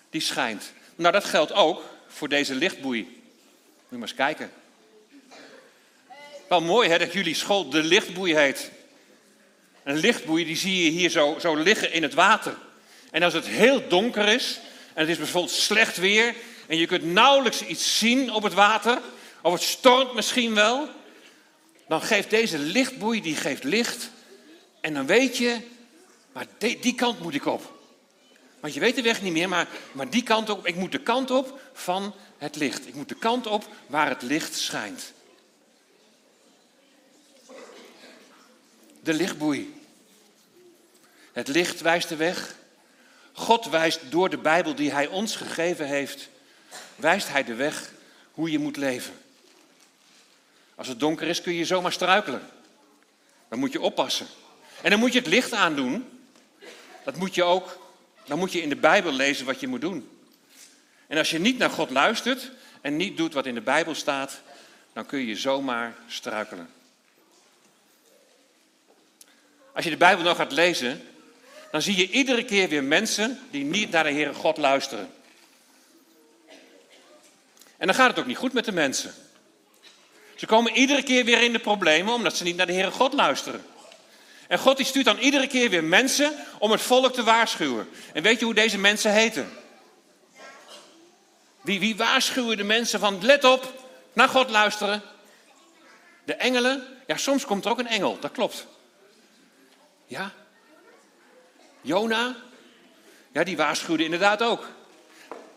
die 0.10 0.22
schijnt. 0.22 0.72
Nou, 0.96 1.14
dat 1.14 1.26
geldt 1.26 1.54
ook 1.54 1.84
voor 2.08 2.30
deze 2.30 2.56
lichtboei. 2.56 3.02
Moet 3.90 4.00
maar 4.00 4.02
eens 4.02 4.14
kijken. 4.14 4.52
Wel 6.48 6.62
mooi 6.62 6.90
hè, 6.90 6.98
dat 6.98 7.14
jullie 7.14 7.36
school 7.36 7.70
de 7.70 7.84
lichtboei 7.84 8.36
heet. 8.36 8.72
Een 9.84 9.98
lichtboei 9.98 10.46
die 10.46 10.56
zie 10.56 10.84
je 10.84 10.90
hier 10.90 11.10
zo, 11.10 11.38
zo 11.40 11.56
liggen 11.56 11.92
in 11.92 12.04
het 12.04 12.14
water. 12.14 12.58
En 13.12 13.24
als 13.24 13.34
het 13.34 13.48
heel 13.48 13.88
donker 13.88 14.28
is, 14.28 14.60
en 14.94 15.02
het 15.02 15.10
is 15.10 15.18
bijvoorbeeld 15.18 15.54
slecht 15.54 15.98
weer, 15.98 16.36
en 16.68 16.78
je 16.78 16.86
kunt 16.86 17.04
nauwelijks 17.04 17.66
iets 17.66 17.98
zien 17.98 18.32
op 18.32 18.44
het 18.44 18.54
water, 18.54 19.02
of 19.42 19.54
het 19.54 19.62
stormt 19.62 20.14
misschien 20.14 20.54
wel, 20.54 20.90
dan 21.88 22.02
geeft 22.02 22.30
deze 22.30 22.60
lichtboei, 22.60 23.22
die 23.22 23.36
geeft 23.36 23.64
licht. 23.64 24.10
En 24.82 24.94
dan 24.94 25.06
weet 25.06 25.38
je, 25.38 25.58
maar 26.32 26.46
die, 26.58 26.96
kant 26.96 27.20
moet 27.20 27.36
ik 27.36 27.46
op. 27.46 27.82
Want 28.60 28.74
je 28.74 28.80
weet 28.80 28.96
de 28.96 29.02
weg 29.02 29.22
niet 29.22 29.34
meer, 29.34 29.50
maar, 29.50 29.68
maar 29.92 30.10
die 30.10 30.24
kant 30.24 30.50
op, 30.50 30.68
ik 30.68 30.76
moet 30.76 30.92
de 30.92 31.02
kant 31.02 31.32
op 31.32 31.60
van 31.74 32.16
het 32.38 32.56
licht. 32.56 32.88
Ik 32.88 32.94
moet 32.94 33.10
de 33.10 33.16
kant 33.16 33.48
op 33.48 33.68
waar 33.88 34.10
het 34.10 34.22
licht 34.22 34.56
schijnt. 34.56 35.14
De 39.00 39.14
lichtboei. 39.14 39.82
Het 41.32 41.48
licht 41.48 41.82
wijst 41.82 42.10
de 42.10 42.16
weg. 42.16 42.56
God 43.34 43.66
wijst 43.66 44.00
door 44.10 44.30
de 44.30 44.38
Bijbel 44.38 44.76
die 44.76 44.92
Hij 44.92 45.08
ons 45.08 45.36
gegeven 45.36 45.88
heeft, 45.88 46.30
wijst 46.96 47.30
Hij 47.30 47.44
de 47.44 47.56
weg 47.56 47.92
hoe 48.32 48.52
je 48.52 48.60
moet 48.60 48.78
leven. 48.78 49.14
Als 50.76 50.88
het 50.88 51.00
donker 51.00 51.28
is 51.28 51.42
kun 51.42 51.54
je 51.54 51.66
zomaar 51.66 51.92
struikelen. 51.92 52.50
Dan 53.50 53.60
moet 53.60 53.72
je 53.72 53.82
oppassen. 53.82 54.28
En 54.82 54.90
dan 54.90 55.00
moet 55.00 55.14
je 55.14 55.20
het 55.20 55.28
licht 55.28 55.54
aandoen. 55.54 56.10
Dat 57.04 57.16
moet 57.16 57.36
je 57.36 57.44
ook 57.44 57.82
dan 58.26 58.40
moet 58.40 58.52
je 58.52 58.62
in 58.62 58.70
de 58.70 58.76
Bijbel 58.76 59.12
lezen 59.12 59.46
wat 59.46 59.60
je 59.60 59.68
moet 59.68 59.82
doen. 59.82 60.10
En 61.08 61.18
als 61.18 61.30
je 61.30 61.40
niet 61.40 61.58
naar 61.58 61.70
God 61.70 61.90
luistert 61.90 62.52
en 62.82 62.96
niet 62.96 63.18
doet 63.18 63.34
wat 63.34 63.46
in 63.46 63.54
de 63.54 63.62
Bijbel 63.62 63.96
staat, 63.96 64.42
dan 64.94 65.06
kun 65.06 65.20
je 65.20 65.36
zomaar 65.36 65.96
struikelen. 66.08 66.70
Als 69.74 69.84
je 69.84 69.90
de 69.90 69.98
Bijbel 69.98 70.24
nog 70.24 70.38
gaat 70.38 70.52
lezen, 70.52 71.02
dan 71.72 71.82
zie 71.82 71.98
je 71.98 72.10
iedere 72.10 72.46
keer 72.46 72.70
weer 72.70 72.84
mensen 72.84 73.40
die 73.52 73.64
niet 73.64 73.92
naar 73.92 74.04
de 74.04 74.12
Heere 74.12 74.34
God 74.34 74.58
luisteren. 74.58 75.14
En 77.78 77.88
dan 77.88 77.96
gaat 77.96 78.10
het 78.10 78.20
ook 78.20 78.26
niet 78.26 78.38
goed 78.38 78.54
met 78.54 78.66
de 78.66 78.72
mensen. 78.72 79.14
Ze 80.36 80.46
komen 80.46 80.76
iedere 80.76 81.04
keer 81.04 81.26
weer 81.26 81.42
in 81.42 81.54
de 81.54 81.60
problemen 81.60 82.14
omdat 82.14 82.38
ze 82.38 82.44
niet 82.44 82.56
naar 82.56 82.66
de 82.66 82.74
Heere 82.74 82.92
God 82.92 83.14
luisteren. 83.14 83.66
En 84.48 84.60
God 84.60 84.78
die 84.78 84.86
stuurt 84.86 85.06
dan 85.06 85.18
iedere 85.18 85.48
keer 85.48 85.70
weer 85.70 85.84
mensen 85.84 86.36
om 86.60 86.72
het 86.72 86.82
volk 86.82 87.14
te 87.14 87.24
waarschuwen. 87.24 87.90
En 88.14 88.24
weet 88.24 88.40
je 88.40 88.46
hoe 88.46 88.54
deze 88.54 88.78
mensen 88.78 89.12
heten? 89.12 89.50
Wie, 91.62 91.80
wie 91.80 91.96
waarschuwen 91.96 92.58
de 92.58 92.64
mensen 92.64 93.00
van 93.00 93.26
let 93.26 93.44
op, 93.44 93.74
naar 94.14 94.30
God 94.30 94.50
luisteren? 94.50 95.02
De 96.24 96.34
engelen? 96.34 96.88
Ja, 97.08 97.18
soms 97.18 97.46
komt 97.46 97.66
er 97.66 97.72
ook 97.72 97.80
een 97.80 97.88
engel, 97.88 98.20
dat 98.20 98.32
klopt. 98.32 98.66
Ja? 100.06 100.32
Jona? 101.82 102.36
Ja, 103.32 103.44
die 103.44 103.58
waarschuwde 103.58 104.04
inderdaad 104.04 104.42
ook. 104.42 104.68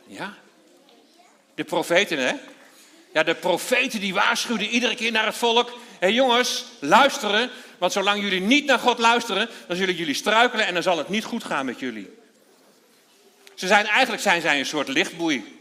Ja? 0.06 0.35
De 1.54 1.64
profeten, 1.64 2.18
hè? 2.18 2.35
Ja, 3.16 3.23
de 3.23 3.35
profeten 3.35 4.00
die 4.00 4.14
waarschuwden 4.14 4.68
iedere 4.68 4.94
keer 4.94 5.12
naar 5.12 5.26
het 5.26 5.37
volk. 5.37 5.68
Hé 5.68 5.76
hey 5.99 6.12
jongens, 6.12 6.64
luisteren, 6.78 7.50
want 7.78 7.92
zolang 7.92 8.23
jullie 8.23 8.40
niet 8.40 8.64
naar 8.66 8.78
God 8.78 8.99
luisteren, 8.99 9.49
dan 9.66 9.76
zullen 9.76 9.94
jullie 9.94 10.14
struikelen 10.14 10.66
en 10.66 10.75
dan 10.75 10.82
zal 10.82 10.99
het 10.99 11.08
niet 11.08 11.25
goed 11.25 11.44
gaan 11.44 11.66
met 11.66 11.80
jullie. 11.80 12.11
Ze 13.54 13.66
zijn, 13.66 13.87
eigenlijk 13.87 14.23
zijn 14.23 14.40
zij 14.40 14.58
een 14.58 14.66
soort 14.66 14.88
lichtboei. 14.88 15.61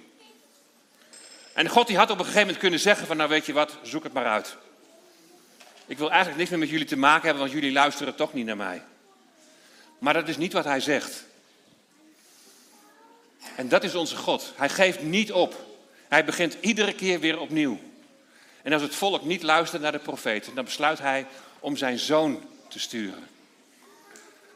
En 1.54 1.70
God 1.70 1.88
die 1.88 1.98
had 1.98 2.10
op 2.10 2.18
een 2.18 2.24
gegeven 2.24 2.42
moment 2.42 2.60
kunnen 2.60 2.80
zeggen 2.80 3.08
van 3.08 3.18
nou 3.18 3.30
weet 3.30 3.46
je 3.46 3.54
wat, 3.54 3.78
zoek 3.84 4.04
het 4.04 4.14
maar 4.14 4.26
uit. 4.26 4.56
Ik 5.86 5.98
wil 5.98 6.10
eigenlijk 6.10 6.38
niks 6.38 6.50
meer 6.50 6.60
met 6.60 6.70
jullie 6.70 6.86
te 6.86 6.98
maken 6.98 7.24
hebben, 7.24 7.42
want 7.42 7.56
jullie 7.56 7.72
luisteren 7.72 8.16
toch 8.16 8.34
niet 8.34 8.46
naar 8.46 8.58
mij. 8.58 8.82
Maar 10.00 10.14
dat 10.14 10.28
is 10.28 10.38
niet 10.38 10.54
wat 10.54 10.66
hij 10.66 10.80
zegt. 10.80 11.24
En 13.56 13.70
dat 13.70 13.84
is 13.84 13.96
onze 13.96 14.16
God. 14.16 14.54
Hij 14.56 14.70
geeft 14.70 15.02
niet 15.02 15.32
op. 15.32 15.75
Hij 16.08 16.26
begint 16.26 16.58
iedere 16.60 16.94
keer 16.94 17.20
weer 17.20 17.40
opnieuw. 17.40 17.80
En 18.62 18.74
als 18.74 18.82
het 18.82 18.96
volk 18.96 19.24
niet 19.24 19.44
luistert 19.44 19.82
naar 19.82 19.92
de 19.92 20.00
profeten, 20.00 20.56
dan 20.56 20.66
besluit 20.66 21.00
hij 21.00 21.26
om 21.60 21.78
zijn 21.78 22.00
zoon 22.00 22.42
te 22.68 22.80
sturen. 22.80 23.28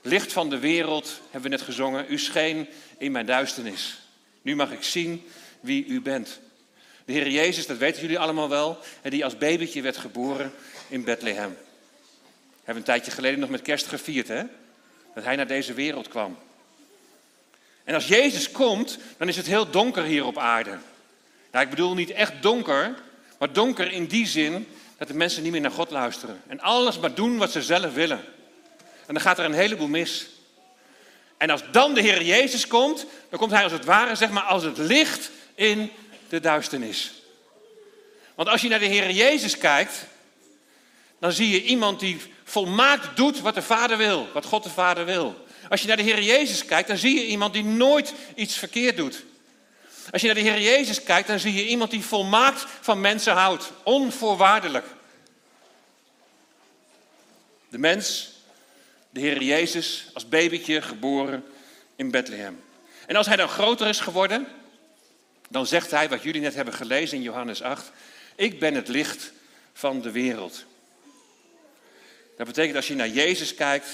Licht 0.02 0.34
van 0.34 0.50
de 0.50 0.60
wereld, 0.60 1.22
hebben 1.24 1.50
we 1.52 1.58
net 1.58 1.66
gezongen, 1.66 2.06
u 2.10 2.20
scheen 2.20 2.68
in 2.98 3.12
mijn 3.12 3.26
duisternis. 3.26 4.00
Nu 4.42 4.56
mag 4.56 4.72
ik 4.72 4.84
zien 4.84 5.28
wie 5.60 5.86
u 5.86 6.02
bent. 6.02 6.40
De 7.06 7.12
Heer 7.14 7.30
Jezus, 7.30 7.68
dat 7.68 7.78
weten 7.78 8.02
jullie 8.02 8.20
allemaal 8.20 8.50
wel, 8.50 8.78
die 9.02 9.24
als 9.24 9.38
babytje 9.38 9.82
werd 9.82 9.98
geboren 9.98 10.54
in 10.88 11.04
Bethlehem. 11.04 11.50
We 11.50 12.56
hebben 12.56 12.76
een 12.76 12.84
tijdje 12.84 13.12
geleden 13.12 13.40
nog 13.40 13.50
met 13.50 13.62
kerst 13.62 13.88
gevierd, 13.88 14.28
hè? 14.28 14.44
Dat 15.14 15.24
hij 15.24 15.36
naar 15.36 15.48
deze 15.48 15.74
wereld 15.74 16.08
kwam. 16.08 16.38
En 17.84 17.94
als 17.94 18.08
Jezus 18.08 18.52
komt, 18.52 18.98
dan 19.18 19.28
is 19.28 19.36
het 19.36 19.46
heel 19.46 19.70
donker 19.70 20.04
hier 20.04 20.26
op 20.26 20.38
aarde. 20.38 20.78
Nou, 21.52 21.64
ik 21.64 21.70
bedoel 21.70 21.94
niet 21.94 22.12
echt 22.12 22.34
donker, 22.42 22.96
maar 23.40 23.54
donker 23.54 23.92
in 23.92 24.06
die 24.06 24.28
zin 24.28 24.68
dat 24.98 25.08
de 25.08 25.14
mensen 25.14 25.44
niet 25.44 25.52
meer 25.52 25.62
naar 25.62 25.72
God 25.72 25.92
luisteren. 25.92 26.42
En 26.48 26.60
alles 26.60 27.00
maar 27.00 27.14
doen 27.14 27.38
wat 27.38 27.52
ze 27.52 27.62
zelf 27.62 27.94
willen. 27.94 28.24
En 28.80 29.14
dan 29.14 29.22
gaat 29.22 29.40
er 29.40 29.46
een 29.46 29.54
heleboel 29.54 29.88
mis. 29.88 30.28
En 31.38 31.50
als 31.50 31.62
dan 31.72 31.94
de 31.94 32.02
Heer 32.02 32.24
Jezus 32.24 32.68
komt, 32.68 33.06
dan 33.30 33.40
komt 33.40 33.52
hij 33.52 33.64
als 33.64 33.72
het 33.72 33.86
ware, 33.86 34.16
zeg 34.16 34.30
maar, 34.30 34.44
als 34.44 34.64
het 34.64 34.78
licht 34.78 35.32
in 35.56 35.92
de 36.30 36.40
duisternis. 36.40 37.12
Want 38.36 38.50
als 38.50 38.62
je 38.62 38.70
naar 38.70 38.80
de 38.80 38.86
Heer 38.86 39.12
Jezus 39.12 39.58
kijkt, 39.58 40.06
dan 41.20 41.32
zie 41.32 41.50
je 41.50 41.64
iemand 41.64 42.00
die 42.00 42.18
volmaakt 42.44 43.18
doet 43.18 43.40
wat 43.40 43.56
de 43.56 43.62
Vader 43.62 43.98
wil, 43.98 44.28
wat 44.34 44.46
God 44.46 44.64
de 44.64 44.70
Vader 44.70 45.06
wil. 45.06 45.46
Als 45.70 45.82
je 45.82 45.88
naar 45.88 45.98
de 45.98 46.04
Heer 46.04 46.22
Jezus 46.22 46.66
kijkt, 46.66 46.88
dan 46.88 46.98
zie 46.98 47.16
je 47.16 47.26
iemand 47.26 47.54
die 47.54 47.64
nooit 47.64 48.14
iets 48.36 48.58
verkeerd 48.58 48.98
doet. 48.98 49.24
Als 50.12 50.22
je 50.22 50.28
naar 50.28 50.36
de 50.36 50.50
Heer 50.50 50.62
Jezus 50.62 51.04
kijkt, 51.04 51.28
dan 51.28 51.40
zie 51.40 51.54
je 51.54 51.68
iemand 51.68 51.92
die 51.92 52.04
volmaakt 52.04 52.66
van 52.82 53.02
mensen 53.02 53.34
houdt, 53.34 53.72
onvoorwaardelijk. 53.84 54.86
De 57.70 57.78
mens, 57.78 58.32
de 59.10 59.20
Heer 59.20 59.44
Jezus, 59.44 60.10
als 60.14 60.30
babytje 60.30 60.82
geboren 60.82 61.46
in 61.96 62.12
Bethlehem. 62.12 62.64
En 63.06 63.16
als 63.16 63.28
hij 63.28 63.36
dan 63.36 63.50
groter 63.50 63.88
is 63.88 64.00
geworden, 64.00 64.48
dan 65.50 65.68
zegt 65.68 65.92
hij, 65.92 66.10
wat 66.10 66.24
jullie 66.24 66.42
net 66.42 66.56
hebben 66.56 66.74
gelezen 66.74 67.18
in 67.18 67.24
Johannes 67.24 67.62
8, 67.62 67.92
ik 68.36 68.60
ben 68.60 68.74
het 68.74 68.88
licht 68.88 69.32
van 69.74 70.02
de 70.02 70.12
wereld. 70.12 70.66
Dat 72.38 72.48
betekent 72.48 72.76
als 72.76 72.88
je 72.88 72.96
naar 72.96 73.10
Jezus 73.10 73.56
kijkt, 73.56 73.88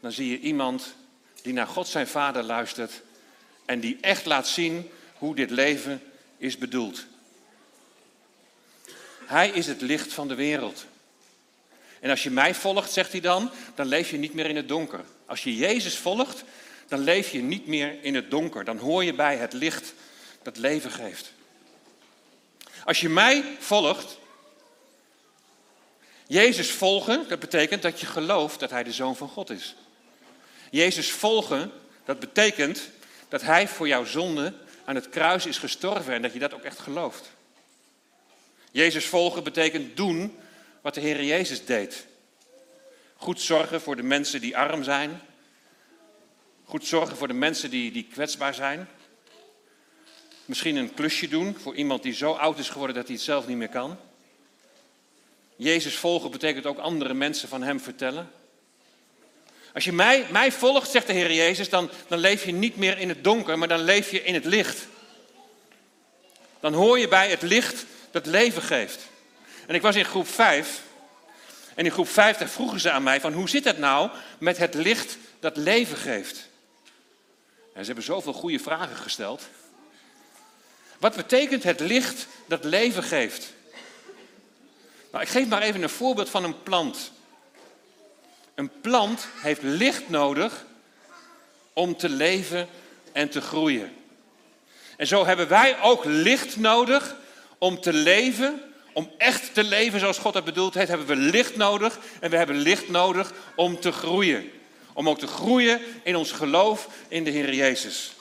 dan 0.00 0.12
zie 0.12 0.30
je 0.30 0.40
iemand 0.40 0.94
die 1.42 1.52
naar 1.52 1.66
God 1.66 1.88
zijn 1.88 2.06
Vader 2.06 2.42
luistert 2.42 2.92
en 3.64 3.80
die 3.80 3.98
echt 4.00 4.26
laat 4.26 4.48
zien 4.48 4.90
hoe 5.18 5.34
dit 5.34 5.50
leven 5.50 6.02
is 6.36 6.58
bedoeld. 6.58 7.04
Hij 9.24 9.48
is 9.48 9.66
het 9.66 9.80
licht 9.80 10.12
van 10.12 10.28
de 10.28 10.34
wereld. 10.34 10.86
En 12.00 12.10
als 12.10 12.22
je 12.22 12.30
mij 12.30 12.54
volgt, 12.54 12.92
zegt 12.92 13.12
hij 13.12 13.20
dan, 13.20 13.50
dan 13.74 13.86
leef 13.86 14.10
je 14.10 14.16
niet 14.16 14.34
meer 14.34 14.46
in 14.46 14.56
het 14.56 14.68
donker. 14.68 15.04
Als 15.26 15.42
je 15.42 15.56
Jezus 15.56 15.96
volgt, 15.96 16.44
dan 16.88 17.00
leef 17.00 17.30
je 17.30 17.42
niet 17.42 17.66
meer 17.66 18.02
in 18.02 18.14
het 18.14 18.30
donker. 18.30 18.64
Dan 18.64 18.78
hoor 18.78 19.04
je 19.04 19.14
bij 19.14 19.36
het 19.36 19.52
licht 19.52 19.94
dat 20.42 20.56
leven 20.56 20.90
geeft. 20.90 21.32
Als 22.84 23.00
je 23.00 23.08
mij 23.08 23.44
volgt, 23.58 24.18
Jezus 26.26 26.70
volgen, 26.70 27.28
dat 27.28 27.38
betekent 27.38 27.82
dat 27.82 28.00
je 28.00 28.06
gelooft 28.06 28.60
dat 28.60 28.70
Hij 28.70 28.82
de 28.82 28.92
Zoon 28.92 29.16
van 29.16 29.28
God 29.28 29.50
is. 29.50 29.74
Jezus 30.70 31.10
volgen, 31.10 31.72
dat 32.04 32.18
betekent 32.18 32.88
dat 33.28 33.42
Hij 33.42 33.68
voor 33.68 33.88
jouw 33.88 34.04
zonde 34.04 34.54
aan 34.88 34.94
het 34.94 35.08
kruis 35.08 35.46
is 35.46 35.58
gestorven 35.58 36.14
en 36.14 36.22
dat 36.22 36.32
je 36.32 36.38
dat 36.38 36.54
ook 36.54 36.62
echt 36.62 36.78
gelooft. 36.78 37.30
Jezus 38.70 39.06
volgen 39.06 39.44
betekent 39.44 39.96
doen 39.96 40.36
wat 40.80 40.94
de 40.94 41.00
Heer 41.00 41.24
Jezus 41.24 41.64
deed. 41.64 42.06
Goed 43.16 43.40
zorgen 43.40 43.80
voor 43.80 43.96
de 43.96 44.02
mensen 44.02 44.40
die 44.40 44.56
arm 44.56 44.82
zijn. 44.82 45.20
Goed 46.64 46.86
zorgen 46.86 47.16
voor 47.16 47.28
de 47.28 47.34
mensen 47.34 47.70
die, 47.70 47.92
die 47.92 48.06
kwetsbaar 48.12 48.54
zijn. 48.54 48.88
Misschien 50.44 50.76
een 50.76 50.94
klusje 50.94 51.28
doen 51.28 51.56
voor 51.58 51.74
iemand 51.74 52.02
die 52.02 52.14
zo 52.14 52.32
oud 52.32 52.58
is 52.58 52.68
geworden 52.68 52.96
dat 52.96 53.06
hij 53.06 53.14
het 53.14 53.24
zelf 53.24 53.46
niet 53.46 53.56
meer 53.56 53.68
kan. 53.68 53.96
Jezus 55.56 55.96
volgen 55.96 56.30
betekent 56.30 56.66
ook 56.66 56.78
andere 56.78 57.14
mensen 57.14 57.48
van 57.48 57.62
Hem 57.62 57.80
vertellen. 57.80 58.30
Als 59.74 59.84
je 59.84 59.92
mij, 59.92 60.26
mij 60.30 60.52
volgt, 60.52 60.90
zegt 60.90 61.06
de 61.06 61.12
Heer 61.12 61.32
Jezus, 61.32 61.68
dan, 61.68 61.90
dan 62.08 62.18
leef 62.18 62.44
je 62.44 62.52
niet 62.52 62.76
meer 62.76 62.98
in 62.98 63.08
het 63.08 63.24
donker, 63.24 63.58
maar 63.58 63.68
dan 63.68 63.80
leef 63.80 64.10
je 64.10 64.22
in 64.22 64.34
het 64.34 64.44
licht. 64.44 64.86
Dan 66.60 66.74
hoor 66.74 66.98
je 66.98 67.08
bij 67.08 67.30
het 67.30 67.42
licht 67.42 67.84
dat 68.10 68.26
leven 68.26 68.62
geeft. 68.62 69.06
En 69.66 69.74
ik 69.74 69.82
was 69.82 69.96
in 69.96 70.04
groep 70.04 70.28
5. 70.28 70.82
En 71.74 71.84
in 71.84 71.90
groep 71.90 72.08
5 72.08 72.36
daar 72.36 72.48
vroegen 72.48 72.80
ze 72.80 72.90
aan 72.90 73.02
mij 73.02 73.20
van 73.20 73.32
hoe 73.32 73.48
zit 73.48 73.64
het 73.64 73.78
nou 73.78 74.10
met 74.38 74.56
het 74.56 74.74
licht 74.74 75.16
dat 75.40 75.56
leven 75.56 75.96
geeft? 75.96 76.48
En 77.72 77.80
ze 77.80 77.86
hebben 77.86 78.04
zoveel 78.04 78.32
goede 78.32 78.58
vragen 78.58 78.96
gesteld. 78.96 79.42
Wat 80.98 81.16
betekent 81.16 81.62
het 81.62 81.80
licht 81.80 82.26
dat 82.46 82.64
leven 82.64 83.02
geeft? 83.02 83.52
Nou, 85.12 85.24
ik 85.24 85.30
geef 85.30 85.46
maar 85.46 85.62
even 85.62 85.82
een 85.82 85.88
voorbeeld 85.88 86.30
van 86.30 86.44
een 86.44 86.62
plant. 86.62 87.10
Een 88.58 88.80
plant 88.80 89.26
heeft 89.34 89.62
licht 89.62 90.08
nodig 90.08 90.64
om 91.72 91.96
te 91.96 92.08
leven 92.08 92.68
en 93.12 93.28
te 93.28 93.40
groeien. 93.40 93.92
En 94.96 95.06
zo 95.06 95.26
hebben 95.26 95.48
wij 95.48 95.80
ook 95.80 96.04
licht 96.04 96.56
nodig 96.56 97.16
om 97.58 97.80
te 97.80 97.92
leven, 97.92 98.62
om 98.92 99.10
echt 99.18 99.54
te 99.54 99.64
leven 99.64 100.00
zoals 100.00 100.18
God 100.18 100.34
het 100.34 100.44
bedoeld 100.44 100.74
heeft, 100.74 100.88
hebben 100.88 101.06
we 101.06 101.16
licht 101.16 101.56
nodig. 101.56 101.98
En 102.20 102.30
we 102.30 102.36
hebben 102.36 102.56
licht 102.56 102.88
nodig 102.88 103.32
om 103.54 103.80
te 103.80 103.92
groeien. 103.92 104.50
Om 104.92 105.08
ook 105.08 105.18
te 105.18 105.26
groeien 105.26 105.80
in 106.02 106.16
ons 106.16 106.32
geloof 106.32 106.88
in 107.08 107.24
de 107.24 107.30
Heer 107.30 107.54
Jezus. 107.54 108.12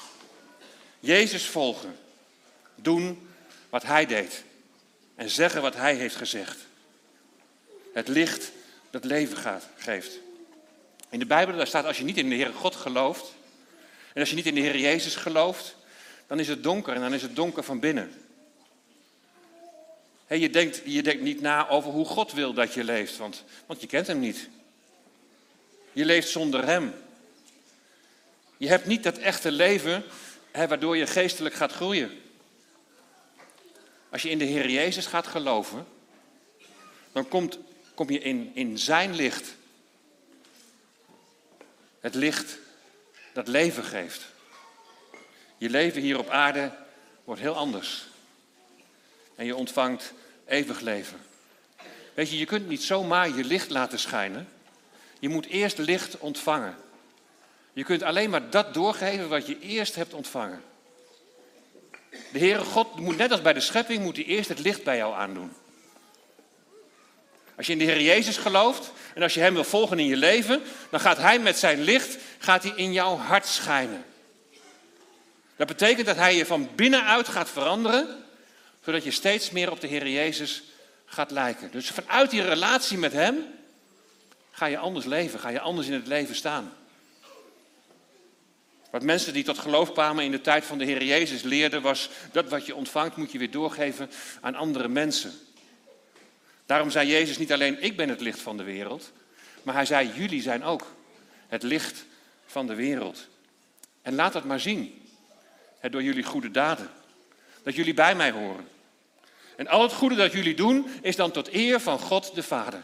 Jezus 1.00 1.46
volgen. 1.46 1.96
Doen 2.76 3.30
wat 3.70 3.84
Hij 3.84 4.06
deed. 4.06 4.44
En 5.16 5.30
zeggen 5.30 5.62
wat 5.62 5.76
Hij 5.76 5.96
heeft 5.96 6.16
gezegd. 6.16 6.58
Het 7.94 8.08
licht 8.08 8.52
dat 8.90 9.04
leven 9.04 9.38
gaat, 9.38 9.68
geeft. 9.78 10.26
In 11.10 11.20
de 11.20 11.26
Bijbel 11.26 11.58
daar 11.58 11.68
staat 11.68 11.86
als 11.86 11.98
je 11.98 12.04
niet 12.04 12.18
in 12.18 12.30
de 12.30 12.36
Heer 12.36 12.54
God 12.54 12.76
gelooft. 12.76 13.34
En 14.14 14.20
als 14.20 14.30
je 14.30 14.36
niet 14.36 14.46
in 14.46 14.56
de 14.56 14.62
Heer 14.62 14.78
Jezus 14.78 15.16
gelooft. 15.16 15.76
Dan 16.28 16.40
is 16.40 16.48
het 16.48 16.64
donker 16.64 16.94
en 16.94 17.02
dan 17.02 17.14
is 17.14 17.22
het 17.22 17.36
donker 17.36 17.64
van 17.64 17.80
binnen. 17.80 18.12
Hey, 20.26 20.40
je, 20.40 20.50
denkt, 20.50 20.82
je 20.86 21.04
denkt 21.04 21.22
niet 21.22 21.42
na 21.42 21.70
over 21.70 21.92
hoe 21.92 22.06
God 22.06 22.32
wil 22.32 22.54
dat 22.54 22.74
je 22.74 22.84
leeft, 22.84 23.18
want, 23.18 23.44
want 23.66 23.82
je 23.82 23.88
kent 23.88 24.08
Hem 24.08 24.20
niet. 24.20 24.50
Je 25.92 26.06
leeft 26.06 26.30
zonder 26.30 26.66
Hem. 26.66 26.94
Je 28.58 28.68
hebt 28.68 28.86
niet 28.86 29.04
dat 29.04 29.18
echte 29.18 29.52
leven 29.52 30.04
hè, 30.52 30.68
waardoor 30.68 30.98
je 30.98 31.08
geestelijk 31.08 31.56
gaat 31.56 31.72
groeien. 31.72 32.12
Als 34.10 34.22
je 34.22 34.30
in 34.30 34.38
de 34.38 34.46
Heer 34.46 34.70
Jezus 34.70 35.06
gaat 35.06 35.28
geloven, 35.28 35.86
dan 37.12 37.28
komt, 37.28 37.60
kom 37.94 38.10
je 38.10 38.20
in, 38.20 38.52
in 38.54 38.78
zijn 38.78 39.16
licht. 39.16 39.56
Het 42.00 42.16
licht 42.16 42.58
dat 43.34 43.48
leven 43.48 43.84
geeft. 43.84 44.26
Je 45.58 45.70
leven 45.70 46.02
hier 46.02 46.18
op 46.18 46.30
aarde 46.30 46.72
wordt 47.24 47.42
heel 47.42 47.56
anders. 47.56 48.08
En 49.36 49.46
je 49.46 49.56
ontvangt 49.56 50.14
eeuwig 50.46 50.80
leven. 50.80 51.20
Weet 52.14 52.30
je, 52.30 52.38
je 52.38 52.46
kunt 52.46 52.68
niet 52.68 52.84
zomaar 52.84 53.36
je 53.36 53.44
licht 53.44 53.70
laten 53.70 54.00
schijnen. 54.00 54.48
Je 55.20 55.30
moet 55.30 55.46
eerst 55.46 55.78
licht 55.78 56.18
ontvangen. 56.18 56.76
Je 57.74 57.84
kunt 57.84 58.04
alleen 58.04 58.30
maar 58.30 58.50
dat 58.50 58.74
doorgeven 58.74 59.30
wat 59.30 59.48
je 59.48 59.60
eerst 59.60 59.96
hebt 59.96 60.14
ontvangen. 60.14 60.62
De 62.32 62.40
Heere 62.40 62.64
God 62.64 63.00
moet 63.00 63.18
net 63.18 63.32
als 63.32 63.42
bij 63.42 63.54
de 63.54 63.60
schepping, 63.60 64.04
moet 64.04 64.16
hij 64.16 64.26
eerst 64.26 64.50
het 64.50 64.60
licht 64.60 64.84
bij 64.84 64.98
jou 64.98 65.16
aandoen. 65.16 65.52
Als 67.58 67.66
je 67.66 67.72
in 67.72 67.78
de 67.78 67.86
Heer 67.86 68.02
Jezus 68.02 68.38
gelooft 68.38 68.92
en 69.14 69.22
als 69.22 69.34
je 69.34 69.40
Hem 69.40 69.54
wil 69.54 69.64
volgen 69.64 70.00
in 70.00 70.06
je 70.06 70.18
leven, 70.18 70.62
dan 70.90 71.00
gaat 71.00 71.18
Hij 71.18 71.40
met 71.40 71.58
zijn 71.58 71.82
licht 71.82 72.18
gaat 72.38 72.64
hij 72.64 72.72
in 72.76 72.94
jouw 72.94 73.18
hart 73.18 73.46
schijnen. 73.46 74.06
Dat 75.56 75.68
betekent 75.68 76.06
dat 76.06 76.16
Hij 76.16 76.36
je 76.36 76.46
van 76.46 76.70
binnenuit 76.76 77.28
gaat 77.28 77.50
veranderen, 77.50 78.24
zodat 78.86 79.04
je 79.04 79.12
steeds 79.12 79.52
meer 79.52 79.72
op 79.72 79.82
de 79.82 79.88
Heer 79.88 80.08
Jezus 80.08 80.64
gaat 81.06 81.32
lijken. 81.32 81.72
Dus 81.72 81.90
vanuit 81.90 82.30
die 82.30 82.42
relatie 82.42 82.98
met 82.98 83.14
Hem 83.14 83.46
ga 84.52 84.66
je 84.66 84.78
anders 84.78 85.06
leven, 85.06 85.40
ga 85.40 85.50
je 85.50 85.60
anders 85.60 85.88
in 85.88 85.94
het 85.94 86.08
leven 86.08 86.36
staan. 86.36 86.74
Wat 88.92 89.04
mensen 89.04 89.34
die 89.34 89.44
tot 89.44 89.58
geloof 89.58 89.92
kwamen 89.92 90.24
in 90.24 90.32
de 90.32 90.42
tijd 90.42 90.66
van 90.66 90.78
de 90.78 90.86
Heer 90.86 91.04
Jezus 91.04 91.42
leerden, 91.42 91.82
was 91.82 92.10
dat 92.32 92.50
wat 92.50 92.66
je 92.66 92.76
ontvangt 92.76 93.16
moet 93.16 93.32
je 93.32 93.38
weer 93.38 93.52
doorgeven 93.52 94.12
aan 94.42 94.56
andere 94.56 94.88
mensen. 94.88 95.47
Daarom 96.68 96.90
zei 96.90 97.08
Jezus 97.08 97.38
niet 97.38 97.54
alleen, 97.54 97.84
ik 97.84 97.98
ben 97.98 98.10
het 98.10 98.22
licht 98.22 98.40
van 98.40 98.58
de 98.58 98.64
wereld, 98.64 99.12
maar 99.64 99.74
hij 99.74 99.86
zei, 99.86 100.12
jullie 100.16 100.42
zijn 100.42 100.64
ook 100.64 100.96
het 101.48 101.64
licht 101.64 102.06
van 102.46 102.68
de 102.68 102.76
wereld. 102.76 103.28
En 104.02 104.16
laat 104.16 104.34
dat 104.34 104.44
maar 104.44 104.60
zien, 104.60 105.02
door 105.82 106.04
jullie 106.04 106.24
goede 106.24 106.52
daden, 106.52 106.90
dat 107.64 107.76
jullie 107.76 107.94
bij 107.94 108.16
mij 108.16 108.32
horen. 108.32 108.68
En 109.56 109.68
al 109.68 109.82
het 109.82 109.94
goede 109.94 110.16
dat 110.16 110.32
jullie 110.32 110.56
doen, 110.56 110.88
is 111.02 111.16
dan 111.16 111.32
tot 111.32 111.54
eer 111.54 111.80
van 111.80 112.00
God 112.00 112.36
de 112.36 112.44
Vader. 112.44 112.84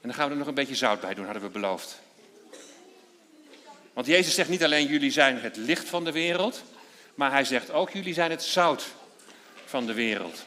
En 0.00 0.10
dan 0.10 0.14
gaan 0.14 0.26
we 0.26 0.32
er 0.32 0.38
nog 0.38 0.46
een 0.46 0.54
beetje 0.54 0.74
zout 0.74 1.00
bij 1.00 1.14
doen, 1.14 1.24
hadden 1.24 1.42
we 1.42 1.48
beloofd. 1.48 2.00
Want 3.92 4.06
Jezus 4.06 4.34
zegt 4.34 4.48
niet 4.48 4.64
alleen 4.64 4.86
jullie 4.86 5.10
zijn 5.10 5.38
het 5.40 5.56
licht 5.56 5.88
van 5.88 6.04
de 6.04 6.12
wereld, 6.12 6.62
maar 7.14 7.30
hij 7.30 7.44
zegt 7.44 7.70
ook 7.70 7.90
jullie 7.90 8.14
zijn 8.14 8.30
het 8.30 8.42
zout 8.42 8.86
van 9.64 9.86
de 9.86 9.94
wereld. 9.94 10.44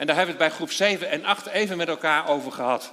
En 0.00 0.06
daar 0.06 0.16
hebben 0.16 0.36
we 0.36 0.42
het 0.42 0.50
bij 0.50 0.58
groep 0.58 0.72
7 0.72 1.10
en 1.10 1.24
8 1.24 1.46
even 1.46 1.76
met 1.76 1.88
elkaar 1.88 2.28
over 2.28 2.52
gehad. 2.52 2.92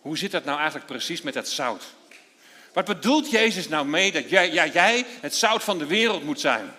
Hoe 0.00 0.18
zit 0.18 0.30
dat 0.30 0.44
nou 0.44 0.56
eigenlijk 0.56 0.86
precies 0.86 1.22
met 1.22 1.34
dat 1.34 1.48
zout? 1.48 1.84
Wat 2.72 2.84
bedoelt 2.84 3.30
Jezus 3.30 3.68
nou 3.68 3.86
mee 3.86 4.12
dat 4.12 4.30
jij, 4.30 4.52
ja, 4.52 4.66
jij 4.66 5.06
het 5.20 5.34
zout 5.34 5.62
van 5.64 5.78
de 5.78 5.86
wereld 5.86 6.24
moet 6.24 6.40
zijn? 6.40 6.74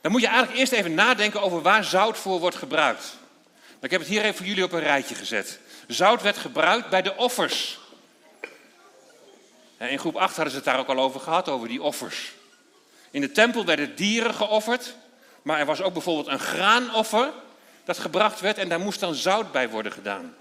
Dan 0.00 0.12
moet 0.12 0.20
je 0.20 0.26
eigenlijk 0.26 0.58
eerst 0.58 0.72
even 0.72 0.94
nadenken 0.94 1.42
over 1.42 1.62
waar 1.62 1.84
zout 1.84 2.18
voor 2.18 2.40
wordt 2.40 2.56
gebruikt. 2.56 3.16
Ik 3.80 3.90
heb 3.90 4.00
het 4.00 4.08
hier 4.08 4.22
even 4.22 4.34
voor 4.34 4.46
jullie 4.46 4.64
op 4.64 4.72
een 4.72 4.80
rijtje 4.80 5.14
gezet. 5.14 5.58
Zout 5.86 6.22
werd 6.22 6.36
gebruikt 6.36 6.88
bij 6.88 7.02
de 7.02 7.16
offers. 7.16 7.78
In 9.78 9.98
groep 9.98 10.16
8 10.16 10.34
hadden 10.34 10.50
ze 10.50 10.56
het 10.56 10.66
daar 10.66 10.78
ook 10.78 10.88
al 10.88 11.00
over 11.00 11.20
gehad, 11.20 11.48
over 11.48 11.68
die 11.68 11.82
offers. 11.82 12.32
In 13.10 13.20
de 13.20 13.32
tempel 13.32 13.64
werden 13.64 13.96
dieren 13.96 14.34
geofferd, 14.34 14.94
maar 15.42 15.58
er 15.58 15.66
was 15.66 15.82
ook 15.82 15.92
bijvoorbeeld 15.92 16.26
een 16.26 16.38
graanoffer 16.38 17.32
dat 17.84 17.98
gebracht 17.98 18.40
werd 18.40 18.58
en 18.58 18.68
daar 18.68 18.80
moest 18.80 19.00
dan 19.00 19.14
zout 19.14 19.52
bij 19.52 19.68
worden 19.68 19.92
gedaan. 19.92 20.34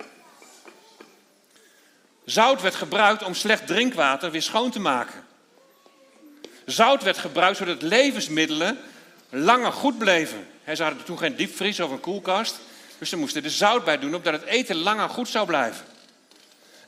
Zout 2.25 2.61
werd 2.61 2.75
gebruikt 2.75 3.23
om 3.23 3.33
slecht 3.33 3.67
drinkwater 3.67 4.31
weer 4.31 4.41
schoon 4.41 4.71
te 4.71 4.79
maken. 4.79 5.25
Zout 6.65 7.03
werd 7.03 7.17
gebruikt 7.17 7.57
zodat 7.57 7.81
levensmiddelen 7.81 8.79
langer 9.29 9.71
goed 9.71 9.97
bleven. 9.97 10.47
Ze 10.75 10.83
hadden 10.83 11.03
toen 11.03 11.17
geen 11.17 11.35
diepvries 11.35 11.79
of 11.79 11.91
een 11.91 11.99
koelkast, 11.99 12.59
dus 12.97 13.09
ze 13.09 13.17
moesten 13.17 13.43
er 13.43 13.49
zout 13.49 13.83
bij 13.83 13.99
doen, 13.99 14.15
opdat 14.15 14.33
het 14.33 14.43
eten 14.43 14.75
langer 14.75 15.09
goed 15.09 15.29
zou 15.29 15.45
blijven. 15.45 15.85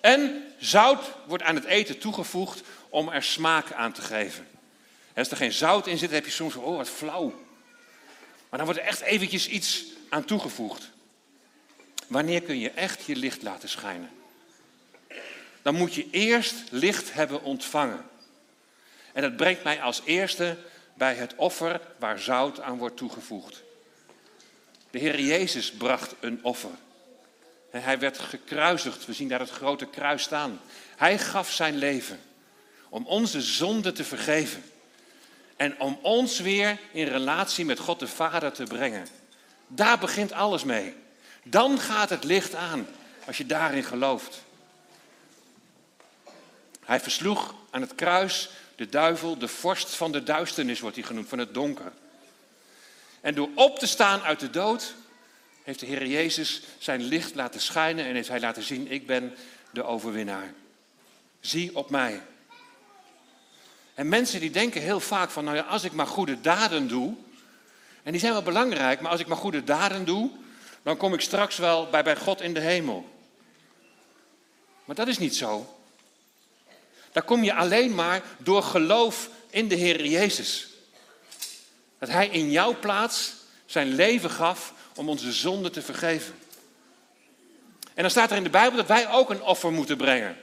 En 0.01 0.43
zout 0.59 1.03
wordt 1.25 1.43
aan 1.43 1.55
het 1.55 1.65
eten 1.65 1.99
toegevoegd 1.99 2.61
om 2.89 3.09
er 3.09 3.23
smaak 3.23 3.73
aan 3.73 3.91
te 3.91 4.01
geven. 4.01 4.47
Als 5.15 5.31
er 5.31 5.37
geen 5.37 5.51
zout 5.51 5.87
in 5.87 5.97
zit, 5.97 6.11
heb 6.11 6.25
je 6.25 6.31
soms, 6.31 6.55
oh 6.55 6.77
wat 6.77 6.89
flauw. 6.89 7.33
Maar 8.51 8.59
dan 8.59 8.69
wordt 8.69 8.79
er 8.79 8.87
echt 8.87 9.01
eventjes 9.01 9.47
iets 9.47 9.85
aan 10.09 10.25
toegevoegd. 10.25 10.89
Wanneer 12.07 12.41
kun 12.41 12.59
je 12.59 12.71
echt 12.71 13.05
je 13.05 13.15
licht 13.15 13.41
laten 13.41 13.69
schijnen? 13.69 14.09
Dan 15.61 15.75
moet 15.75 15.93
je 15.93 16.07
eerst 16.11 16.55
licht 16.69 17.13
hebben 17.13 17.43
ontvangen. 17.43 18.05
En 19.13 19.21
dat 19.21 19.35
brengt 19.35 19.63
mij 19.63 19.81
als 19.81 20.01
eerste 20.05 20.57
bij 20.93 21.15
het 21.15 21.35
offer 21.35 21.81
waar 21.99 22.19
zout 22.19 22.59
aan 22.59 22.77
wordt 22.77 22.97
toegevoegd. 22.97 23.63
De 24.89 24.99
Heer 24.99 25.19
Jezus 25.19 25.71
bracht 25.71 26.15
een 26.19 26.39
offer. 26.43 26.75
Hij 27.69 27.99
werd 27.99 28.19
gekruisigd. 28.19 29.05
We 29.05 29.13
zien 29.13 29.27
daar 29.27 29.39
het 29.39 29.49
grote 29.49 29.85
kruis 29.85 30.23
staan. 30.23 30.59
Hij 30.95 31.19
gaf 31.19 31.51
zijn 31.51 31.77
leven 31.77 32.19
om 32.89 33.05
onze 33.05 33.41
zonde 33.41 33.91
te 33.91 34.03
vergeven. 34.03 34.63
En 35.61 35.79
om 35.79 35.99
ons 36.01 36.39
weer 36.39 36.77
in 36.91 37.07
relatie 37.07 37.65
met 37.65 37.79
God 37.79 37.99
de 37.99 38.07
Vader 38.07 38.51
te 38.51 38.63
brengen. 38.63 39.07
Daar 39.67 39.97
begint 39.97 40.31
alles 40.31 40.63
mee. 40.63 40.95
Dan 41.43 41.79
gaat 41.79 42.09
het 42.09 42.23
licht 42.23 42.55
aan 42.55 42.87
als 43.25 43.37
je 43.37 43.45
daarin 43.45 43.83
gelooft. 43.83 44.43
Hij 46.85 46.99
versloeg 46.99 47.55
aan 47.69 47.81
het 47.81 47.95
kruis 47.95 48.49
de 48.75 48.89
duivel, 48.89 49.37
de 49.37 49.47
vorst 49.47 49.95
van 49.95 50.11
de 50.11 50.23
duisternis 50.23 50.79
wordt 50.79 50.95
hij 50.95 51.05
genoemd, 51.05 51.29
van 51.29 51.39
het 51.39 51.53
donker. 51.53 51.91
En 53.19 53.35
door 53.35 53.49
op 53.55 53.79
te 53.79 53.87
staan 53.87 54.21
uit 54.21 54.39
de 54.39 54.49
dood, 54.49 54.93
heeft 55.63 55.79
de 55.79 55.85
Heer 55.85 56.05
Jezus 56.05 56.61
zijn 56.77 57.01
licht 57.01 57.35
laten 57.35 57.61
schijnen 57.61 58.05
en 58.05 58.15
heeft 58.15 58.29
hij 58.29 58.39
laten 58.39 58.63
zien, 58.63 58.91
ik 58.91 59.07
ben 59.07 59.35
de 59.71 59.83
overwinnaar. 59.83 60.53
Zie 61.39 61.75
op 61.75 61.89
mij. 61.89 62.21
En 64.01 64.09
mensen 64.09 64.39
die 64.39 64.51
denken 64.51 64.81
heel 64.81 64.99
vaak 64.99 65.29
van, 65.29 65.43
nou 65.43 65.57
ja, 65.57 65.63
als 65.63 65.83
ik 65.83 65.91
maar 65.91 66.07
goede 66.07 66.41
daden 66.41 66.87
doe, 66.87 67.13
en 68.03 68.11
die 68.11 68.19
zijn 68.19 68.33
wel 68.33 68.41
belangrijk, 68.41 69.01
maar 69.01 69.11
als 69.11 69.19
ik 69.19 69.27
maar 69.27 69.37
goede 69.37 69.63
daden 69.63 70.05
doe, 70.05 70.29
dan 70.83 70.97
kom 70.97 71.13
ik 71.13 71.21
straks 71.21 71.57
wel 71.57 71.89
bij, 71.89 72.03
bij 72.03 72.15
God 72.15 72.41
in 72.41 72.53
de 72.53 72.59
hemel. 72.59 73.09
Maar 74.85 74.95
dat 74.95 75.07
is 75.07 75.17
niet 75.17 75.35
zo. 75.35 75.77
Daar 77.11 77.23
kom 77.23 77.43
je 77.43 77.53
alleen 77.53 77.95
maar 77.95 78.21
door 78.37 78.63
geloof 78.63 79.29
in 79.49 79.67
de 79.67 79.75
Heer 79.75 80.05
Jezus. 80.05 80.67
Dat 81.99 82.09
Hij 82.09 82.27
in 82.27 82.51
jouw 82.51 82.79
plaats 82.79 83.33
zijn 83.65 83.95
leven 83.95 84.29
gaf 84.29 84.73
om 84.95 85.09
onze 85.09 85.31
zonde 85.31 85.69
te 85.69 85.81
vergeven. 85.81 86.35
En 87.93 88.01
dan 88.01 88.11
staat 88.11 88.31
er 88.31 88.37
in 88.37 88.43
de 88.43 88.49
Bijbel 88.49 88.77
dat 88.77 88.87
wij 88.87 89.11
ook 89.11 89.29
een 89.29 89.43
offer 89.43 89.71
moeten 89.71 89.97
brengen. 89.97 90.37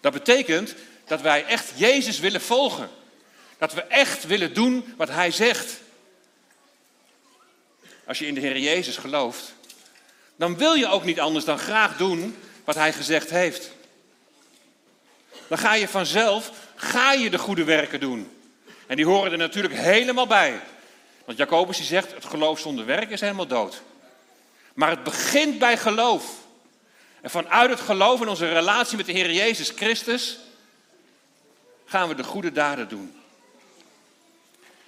Dat 0.00 0.12
betekent 0.12 0.74
dat 1.06 1.20
wij 1.20 1.44
echt 1.44 1.72
Jezus 1.76 2.18
willen 2.18 2.40
volgen. 2.40 2.90
Dat 3.58 3.72
we 3.72 3.82
echt 3.82 4.26
willen 4.26 4.54
doen 4.54 4.94
wat 4.96 5.08
Hij 5.08 5.30
zegt. 5.30 5.80
Als 8.06 8.18
je 8.18 8.26
in 8.26 8.34
de 8.34 8.40
Heer 8.40 8.58
Jezus 8.58 8.96
gelooft, 8.96 9.54
dan 10.36 10.56
wil 10.56 10.74
je 10.74 10.86
ook 10.86 11.04
niet 11.04 11.20
anders 11.20 11.44
dan 11.44 11.58
graag 11.58 11.96
doen 11.96 12.36
wat 12.64 12.74
Hij 12.74 12.92
gezegd 12.92 13.30
heeft. 13.30 13.70
Dan 15.48 15.58
ga 15.58 15.74
je 15.74 15.88
vanzelf, 15.88 16.50
ga 16.74 17.12
je 17.12 17.30
de 17.30 17.38
goede 17.38 17.64
werken 17.64 18.00
doen. 18.00 18.30
En 18.86 18.96
die 18.96 19.06
horen 19.06 19.32
er 19.32 19.38
natuurlijk 19.38 19.74
helemaal 19.74 20.26
bij. 20.26 20.60
Want 21.24 21.38
Jacobus 21.38 21.76
die 21.76 21.86
zegt, 21.86 22.14
het 22.14 22.24
geloof 22.24 22.60
zonder 22.60 22.86
werk 22.86 23.10
is 23.10 23.20
helemaal 23.20 23.46
dood. 23.46 23.82
Maar 24.74 24.90
het 24.90 25.04
begint 25.04 25.58
bij 25.58 25.76
geloof. 25.78 26.24
En 27.20 27.30
vanuit 27.30 27.70
het 27.70 27.80
geloof 27.80 28.20
in 28.20 28.28
onze 28.28 28.52
relatie 28.52 28.96
met 28.96 29.06
de 29.06 29.12
Heer 29.12 29.32
Jezus 29.32 29.72
Christus 29.76 30.38
gaan 31.94 32.08
we 32.08 32.14
de 32.14 32.24
goede 32.24 32.52
daden 32.52 32.88
doen. 32.88 33.14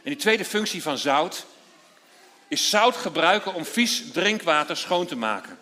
En 0.02 0.10
die 0.12 0.16
tweede 0.16 0.44
functie 0.44 0.82
van 0.82 0.98
zout 0.98 1.46
is 2.48 2.70
zout 2.70 2.96
gebruiken 2.96 3.54
om 3.54 3.64
vies 3.64 4.02
drinkwater 4.12 4.76
schoon 4.76 5.06
te 5.06 5.16
maken. 5.16 5.58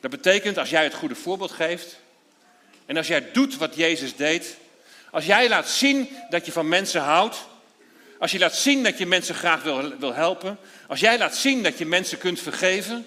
Dat 0.00 0.10
betekent 0.10 0.58
als 0.58 0.70
jij 0.70 0.84
het 0.84 0.94
goede 0.94 1.14
voorbeeld 1.14 1.50
geeft 1.52 1.96
en 2.86 2.96
als 2.96 3.06
jij 3.06 3.32
doet 3.32 3.56
wat 3.56 3.74
Jezus 3.74 4.16
deed, 4.16 4.56
als 5.10 5.26
jij 5.26 5.48
laat 5.48 5.68
zien 5.68 6.08
dat 6.30 6.46
je 6.46 6.52
van 6.52 6.68
mensen 6.68 7.00
houdt, 7.00 7.36
als 8.18 8.30
je 8.30 8.38
laat 8.38 8.56
zien 8.56 8.82
dat 8.82 8.98
je 8.98 9.06
mensen 9.06 9.34
graag 9.34 9.62
wil, 9.62 9.98
wil 9.98 10.14
helpen, 10.14 10.58
als 10.88 11.00
jij 11.00 11.18
laat 11.18 11.36
zien 11.36 11.62
dat 11.62 11.78
je 11.78 11.86
mensen 11.86 12.18
kunt 12.18 12.40
vergeven, 12.40 13.06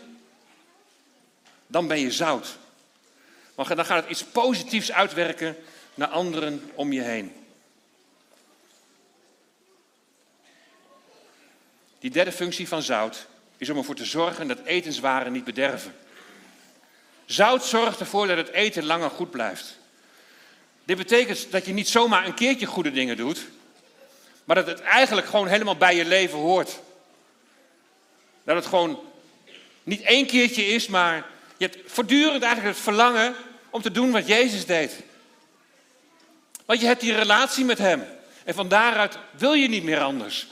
dan 1.67 1.88
ben 1.88 1.99
je 1.99 2.12
zout. 2.12 2.57
Dan 3.67 3.86
gaat 3.86 4.02
het 4.02 4.10
iets 4.10 4.24
positiefs 4.24 4.91
uitwerken 4.91 5.58
naar 5.93 6.08
anderen 6.08 6.72
om 6.74 6.93
je 6.93 7.02
heen. 7.02 7.34
Die 12.00 12.12
derde 12.12 12.32
functie 12.32 12.67
van 12.67 12.82
zout 12.82 13.28
is 13.58 13.69
om 13.69 13.78
ervoor 13.78 13.95
te 13.95 14.06
zorgen 14.06 14.48
dat 14.48 14.60
etenswaren 14.63 15.32
niet 15.32 15.43
bederven. 15.43 15.95
Zout 17.26 17.65
zorgt 17.65 18.00
ervoor 18.00 18.28
dat 18.28 18.38
het 18.38 18.50
eten 18.50 18.86
langer 18.86 19.10
goed 19.10 19.32
blijft. 19.32 19.78
Dit 20.84 20.98
betekent 20.98 21.52
dat 21.52 21.65
je 21.65 21.74
niet 21.74 21.89
zomaar 21.89 22.26
een 22.26 22.34
keertje 22.34 22.65
goede 22.65 22.91
dingen 22.91 23.17
doet, 23.17 23.48
maar 24.43 24.56
dat 24.56 24.67
het 24.67 24.82
eigenlijk 24.82 25.28
gewoon 25.28 25.48
helemaal 25.48 25.78
bij 25.78 25.95
je 25.95 26.06
leven 26.06 26.38
hoort. 26.38 26.80
Dat 28.43 28.56
het 28.56 28.65
gewoon 28.65 29.00
niet 29.84 30.02
één 30.02 30.26
keertje 30.26 30.65
is, 30.65 30.88
maar 30.88 31.26
je 31.58 31.65
hebt 31.65 31.91
voortdurend 31.91 32.43
eigenlijk 32.43 32.76
het 32.76 32.84
verlangen 32.84 33.36
om 33.69 33.82
te 33.82 33.91
doen 33.91 34.12
wat 34.12 34.27
Jezus 34.27 34.65
deed. 34.65 34.95
Want 36.65 36.79
je 36.79 36.88
hebt 36.88 37.01
die 37.01 37.15
relatie 37.15 37.65
met 37.65 37.77
Hem. 37.77 38.03
En 38.43 38.53
van 38.53 38.67
daaruit 38.67 39.17
wil 39.32 39.53
je 39.53 39.67
niet 39.67 39.84
meer 39.84 39.99
anders. 39.99 40.47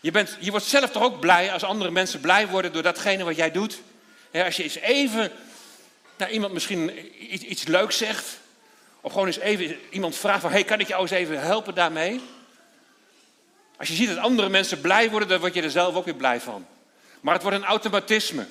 Je, 0.00 0.10
bent, 0.10 0.36
je 0.40 0.50
wordt 0.50 0.66
zelf 0.66 0.90
toch 0.90 1.02
ook 1.02 1.20
blij 1.20 1.52
als 1.52 1.62
andere 1.62 1.90
mensen 1.90 2.20
blij 2.20 2.48
worden 2.48 2.72
door 2.72 2.82
datgene 2.82 3.24
wat 3.24 3.36
jij 3.36 3.50
doet. 3.50 3.80
als 4.32 4.56
je 4.56 4.62
eens 4.62 4.76
even 4.76 5.32
naar 6.16 6.30
iemand 6.30 6.52
misschien 6.52 6.90
iets, 7.50 7.66
leuks 7.66 7.96
zegt. 7.96 8.38
Of 9.00 9.12
gewoon 9.12 9.26
eens 9.26 9.38
even 9.38 9.78
iemand 9.90 10.16
vraagt 10.16 10.40
van, 10.40 10.50
hey, 10.50 10.64
kan 10.64 10.80
ik 10.80 10.88
jou 10.88 11.02
eens 11.02 11.10
even 11.10 11.40
helpen 11.40 11.74
daarmee? 11.74 12.20
Als 13.76 13.88
je 13.88 13.94
ziet 13.94 14.08
dat 14.08 14.18
andere 14.18 14.48
mensen 14.48 14.80
blij 14.80 15.10
worden, 15.10 15.28
dan 15.28 15.40
word 15.40 15.54
je 15.54 15.62
er 15.62 15.70
zelf 15.70 15.94
ook 15.94 16.04
weer 16.04 16.14
blij 16.14 16.40
van. 16.40 16.66
Maar 17.20 17.34
het 17.34 17.42
wordt 17.42 17.58
een 17.58 17.64
automatisme. 17.64 18.46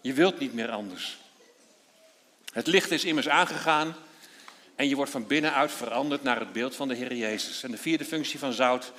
Je 0.00 0.12
wilt 0.12 0.38
niet 0.38 0.54
meer 0.54 0.70
anders. 0.70 1.18
Het 2.58 2.66
licht 2.66 2.90
is 2.90 3.04
immers 3.04 3.28
aangegaan 3.28 3.96
en 4.76 4.88
je 4.88 4.96
wordt 4.96 5.10
van 5.10 5.26
binnenuit 5.26 5.72
veranderd 5.72 6.22
naar 6.22 6.38
het 6.38 6.52
beeld 6.52 6.76
van 6.76 6.88
de 6.88 6.94
Heer 6.94 7.14
Jezus. 7.14 7.62
En 7.62 7.70
de 7.70 7.76
vierde 7.76 8.04
functie 8.04 8.38
van 8.38 8.52
zout, 8.52 8.92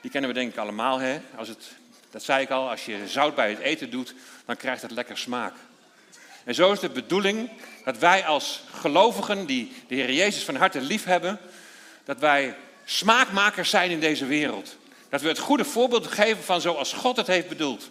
die 0.00 0.10
kennen 0.10 0.30
we 0.30 0.36
denk 0.36 0.52
ik 0.52 0.58
allemaal. 0.58 0.98
Hè? 0.98 1.20
Als 1.36 1.48
het, 1.48 1.72
dat 2.10 2.22
zei 2.22 2.42
ik 2.42 2.50
al, 2.50 2.70
als 2.70 2.84
je 2.84 3.08
zout 3.08 3.34
bij 3.34 3.50
het 3.50 3.58
eten 3.58 3.90
doet, 3.90 4.14
dan 4.44 4.56
krijgt 4.56 4.82
het 4.82 4.90
lekker 4.90 5.18
smaak. 5.18 5.54
En 6.44 6.54
zo 6.54 6.72
is 6.72 6.80
de 6.80 6.88
bedoeling 6.88 7.50
dat 7.84 7.98
wij 7.98 8.26
als 8.26 8.62
gelovigen 8.70 9.46
die 9.46 9.72
de 9.88 9.94
Heer 9.94 10.12
Jezus 10.12 10.44
van 10.44 10.56
harte 10.56 10.80
lief 10.80 11.04
hebben, 11.04 11.38
dat 12.04 12.18
wij 12.18 12.56
smaakmakers 12.84 13.70
zijn 13.70 13.90
in 13.90 14.00
deze 14.00 14.26
wereld. 14.26 14.76
Dat 15.08 15.20
we 15.20 15.28
het 15.28 15.38
goede 15.38 15.64
voorbeeld 15.64 16.06
geven 16.06 16.44
van 16.44 16.60
zoals 16.60 16.92
God 16.92 17.16
het 17.16 17.26
heeft 17.26 17.48
bedoeld. 17.48 17.90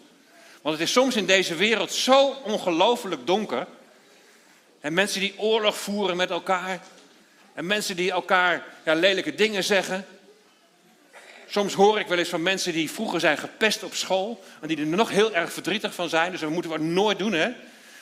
Want 0.61 0.77
het 0.77 0.87
is 0.87 0.93
soms 0.93 1.15
in 1.15 1.25
deze 1.25 1.55
wereld 1.55 1.91
zo 1.91 2.27
ongelooflijk 2.43 3.27
donker. 3.27 3.67
En 4.81 4.93
mensen 4.93 5.19
die 5.19 5.39
oorlog 5.39 5.77
voeren 5.77 6.17
met 6.17 6.29
elkaar. 6.29 6.81
En 7.53 7.65
mensen 7.65 7.95
die 7.95 8.11
elkaar 8.11 8.63
ja, 8.85 8.93
lelijke 8.93 9.35
dingen 9.35 9.63
zeggen. 9.63 10.05
Soms 11.47 11.73
hoor 11.73 11.99
ik 11.99 12.07
wel 12.07 12.17
eens 12.17 12.29
van 12.29 12.41
mensen 12.41 12.73
die 12.73 12.91
vroeger 12.91 13.19
zijn 13.19 13.37
gepest 13.37 13.83
op 13.83 13.93
school. 13.93 14.43
En 14.61 14.67
die 14.67 14.77
er 14.77 14.85
nog 14.85 15.09
heel 15.09 15.35
erg 15.35 15.53
verdrietig 15.53 15.93
van 15.93 16.09
zijn. 16.09 16.31
Dus 16.31 16.39
dat 16.39 16.49
moeten 16.49 16.71
we 16.71 16.77
nooit 16.77 17.19
doen, 17.19 17.33
hè? 17.33 17.51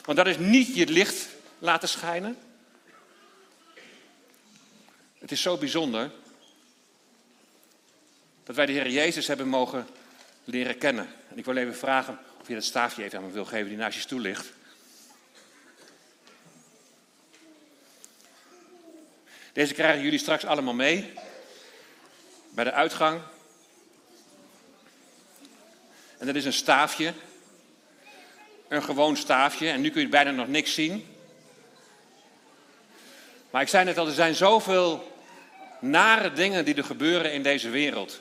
Want 0.04 0.16
dat 0.16 0.26
is 0.26 0.38
niet 0.38 0.74
je 0.74 0.86
licht 0.86 1.28
laten 1.58 1.88
schijnen. 1.88 2.36
Het 5.18 5.32
is 5.32 5.42
zo 5.42 5.56
bijzonder 5.56 6.10
dat 8.44 8.56
wij 8.56 8.66
de 8.66 8.72
Heer 8.72 8.90
Jezus 8.90 9.26
hebben 9.26 9.48
mogen 9.48 9.86
leren 10.44 10.78
kennen. 10.78 11.08
En 11.30 11.38
ik 11.38 11.44
wil 11.44 11.56
even 11.56 11.76
vragen 11.76 12.18
of 12.40 12.48
je 12.48 12.54
dat 12.54 12.64
staafje 12.64 13.04
even 13.04 13.18
aan 13.18 13.24
me 13.24 13.32
wil 13.32 13.44
geven 13.44 13.68
die 13.68 13.76
naast 13.76 13.94
je 13.94 14.00
stoel 14.00 14.20
ligt. 14.20 14.52
Deze 19.60 19.74
krijgen 19.74 20.02
jullie 20.02 20.18
straks 20.18 20.44
allemaal 20.44 20.74
mee. 20.74 21.12
Bij 22.50 22.64
de 22.64 22.72
uitgang. 22.72 23.20
En 26.18 26.26
dat 26.26 26.34
is 26.34 26.44
een 26.44 26.52
staafje. 26.52 27.12
Een 28.68 28.82
gewoon 28.82 29.16
staafje. 29.16 29.68
En 29.68 29.80
nu 29.80 29.90
kun 29.90 30.00
je 30.00 30.08
bijna 30.08 30.30
nog 30.30 30.48
niks 30.48 30.74
zien. 30.74 31.06
Maar 33.50 33.62
ik 33.62 33.68
zei 33.68 33.84
net 33.84 33.98
al, 33.98 34.06
er 34.06 34.12
zijn 34.12 34.34
zoveel 34.34 35.16
nare 35.80 36.32
dingen 36.32 36.64
die 36.64 36.74
er 36.74 36.84
gebeuren 36.84 37.32
in 37.32 37.42
deze 37.42 37.70
wereld. 37.70 38.20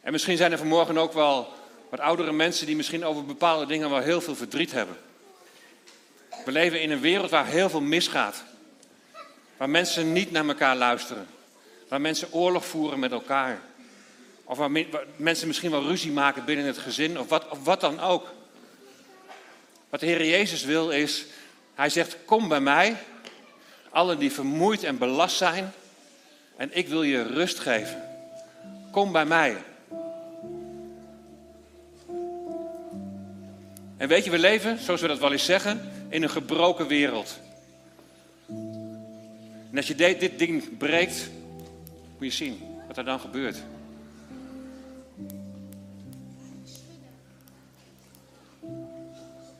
En 0.00 0.12
misschien 0.12 0.36
zijn 0.36 0.52
er 0.52 0.58
vanmorgen 0.58 0.98
ook 0.98 1.12
wel 1.12 1.52
wat 1.90 2.00
oudere 2.00 2.32
mensen 2.32 2.66
die 2.66 2.76
misschien 2.76 3.04
over 3.04 3.24
bepaalde 3.24 3.66
dingen 3.66 3.90
wel 3.90 4.00
heel 4.00 4.20
veel 4.20 4.36
verdriet 4.36 4.72
hebben. 4.72 4.96
We 6.44 6.52
leven 6.52 6.82
in 6.82 6.90
een 6.90 7.00
wereld 7.00 7.30
waar 7.30 7.46
heel 7.46 7.70
veel 7.70 7.80
misgaat. 7.80 8.44
Waar 9.60 9.70
mensen 9.70 10.12
niet 10.12 10.30
naar 10.30 10.48
elkaar 10.48 10.76
luisteren. 10.76 11.26
Waar 11.88 12.00
mensen 12.00 12.32
oorlog 12.32 12.64
voeren 12.64 12.98
met 12.98 13.12
elkaar. 13.12 13.60
Of 14.44 14.58
waar, 14.58 14.70
mensen 15.16 15.46
misschien 15.46 15.70
wel 15.70 15.82
ruzie 15.82 16.12
maken 16.12 16.44
binnen 16.44 16.66
het 16.66 16.78
gezin. 16.78 17.18
Of 17.18 17.28
wat, 17.28 17.46
wat 17.62 17.80
dan 17.80 18.00
ook. 18.00 18.28
Wat 19.88 20.00
de 20.00 20.06
Heer 20.06 20.24
Jezus 20.24 20.64
wil 20.64 20.90
is, 20.90 21.26
Hij 21.74 21.88
zegt, 21.88 22.16
kom 22.24 22.48
bij 22.48 22.60
mij. 22.60 22.96
Allen 23.90 24.18
die 24.18 24.32
vermoeid 24.32 24.84
en 24.84 24.98
belast 24.98 25.36
zijn. 25.36 25.72
En 26.56 26.70
ik 26.72 26.88
wil 26.88 27.02
je 27.02 27.22
rust 27.22 27.58
geven. 27.58 28.02
Kom 28.90 29.12
bij 29.12 29.24
mij. 29.24 29.56
En 33.96 34.08
weet 34.08 34.24
je, 34.24 34.30
we 34.30 34.38
leven, 34.38 34.78
zoals 34.78 35.00
we 35.00 35.08
dat 35.08 35.18
wel 35.18 35.32
eens 35.32 35.44
zeggen, 35.44 35.90
in 36.08 36.22
een 36.22 36.30
gebroken 36.30 36.86
wereld. 36.86 37.38
En 39.70 39.76
als 39.76 39.86
je 39.86 39.94
dit, 39.94 40.38
ding 40.38 40.76
breekt, 40.76 41.30
moet 42.18 42.28
je 42.28 42.30
zien 42.30 42.60
wat 42.86 42.96
er 42.96 43.04
dan 43.04 43.20
gebeurt. 43.20 43.56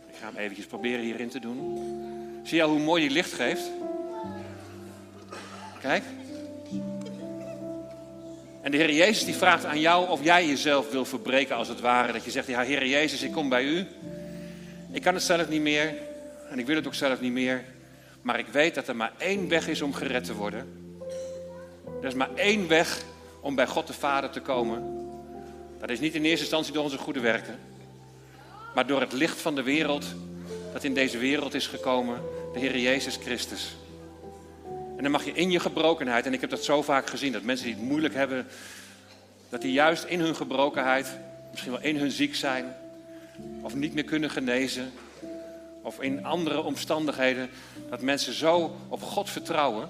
Ik 0.09 0.16
ga 0.20 0.27
hem 0.27 0.37
eventjes 0.37 0.66
proberen 0.66 1.05
hierin 1.05 1.29
te 1.29 1.40
doen. 1.40 1.79
Zie 2.44 2.57
je 2.57 2.62
al 2.62 2.70
hoe 2.70 2.79
mooi 2.79 3.03
die 3.03 3.11
licht 3.11 3.33
geeft? 3.33 3.70
Kijk. 5.81 6.03
En 8.62 8.70
de 8.70 8.77
Heer 8.77 8.92
Jezus 8.92 9.25
die 9.25 9.35
vraagt 9.35 9.64
aan 9.64 9.81
jou 9.81 10.09
of 10.09 10.25
jij 10.25 10.46
jezelf 10.46 10.90
wil 10.90 11.05
verbreken 11.05 11.57
als 11.57 11.68
het 11.68 11.81
ware. 11.81 12.12
Dat 12.12 12.25
je 12.25 12.31
zegt, 12.31 12.46
ja 12.46 12.62
Heer 12.62 12.87
Jezus, 12.87 13.23
ik 13.23 13.33
kom 13.33 13.49
bij 13.49 13.64
u. 13.64 13.87
Ik 14.92 15.03
kan 15.03 15.14
het 15.14 15.23
zelf 15.23 15.49
niet 15.49 15.62
meer 15.62 15.94
en 16.51 16.59
ik 16.59 16.66
wil 16.66 16.77
het 16.77 16.87
ook 16.87 16.94
zelf 16.94 17.20
niet 17.20 17.33
meer. 17.33 17.64
Maar 18.23 18.39
ik 18.39 18.47
weet 18.47 18.75
dat 18.75 18.89
er 18.89 18.97
maar 18.97 19.13
één 19.19 19.49
weg 19.49 19.69
is 19.69 19.83
om 19.83 19.95
gered 19.95 20.25
te 20.25 20.35
worden. 20.35 20.95
Er 22.01 22.09
is 22.09 22.15
maar 22.15 22.35
één 22.35 22.69
weg 22.69 23.03
om 23.41 23.55
bij 23.55 23.67
God 23.67 23.87
de 23.87 23.93
Vader 23.93 24.31
te 24.31 24.41
komen. 24.41 24.99
Dat 25.81 25.91
is 25.91 26.01
niet 26.01 26.15
in 26.15 26.25
eerste 26.25 26.41
instantie 26.41 26.73
door 26.73 26.83
onze 26.83 26.99
goede 26.99 27.21
werken, 27.21 27.59
maar 28.75 28.87
door 28.87 29.01
het 29.01 29.13
licht 29.13 29.41
van 29.41 29.55
de 29.55 29.63
wereld 29.63 30.07
dat 30.73 30.85
in 30.85 30.95
deze 30.95 31.19
wereld 31.19 31.55
is 31.55 31.67
gekomen, 31.67 32.23
de 32.53 32.59
Heer 32.59 32.79
Jezus 32.79 33.17
Christus. 33.17 33.77
En 34.97 35.03
dan 35.03 35.11
mag 35.11 35.25
je 35.25 35.33
in 35.33 35.51
je 35.51 35.61
gebrokenheid, 35.61 36.27
en 36.27 36.33
ik 36.33 36.41
heb 36.41 36.51
dat 36.51 36.65
zo 36.65 36.83
vaak 36.83 37.07
gezien, 37.07 37.33
dat 37.33 37.43
mensen 37.43 37.67
die 37.67 37.75
het 37.75 37.85
moeilijk 37.85 38.15
hebben, 38.15 38.47
dat 39.49 39.63
die 39.63 39.73
juist 39.73 40.05
in 40.05 40.21
hun 40.21 40.37
gebrokenheid, 40.37 41.19
misschien 41.51 41.73
wel 41.73 41.83
in 41.83 41.97
hun 41.97 42.11
ziek 42.11 42.35
zijn, 42.35 42.77
of 43.61 43.75
niet 43.75 43.95
meer 43.95 44.05
kunnen 44.05 44.31
genezen, 44.31 44.93
of 45.90 46.00
in 46.00 46.24
andere 46.24 46.62
omstandigheden, 46.62 47.50
dat 47.88 48.00
mensen 48.00 48.33
zo 48.33 48.76
op 48.88 49.03
God 49.03 49.31
vertrouwen 49.31 49.88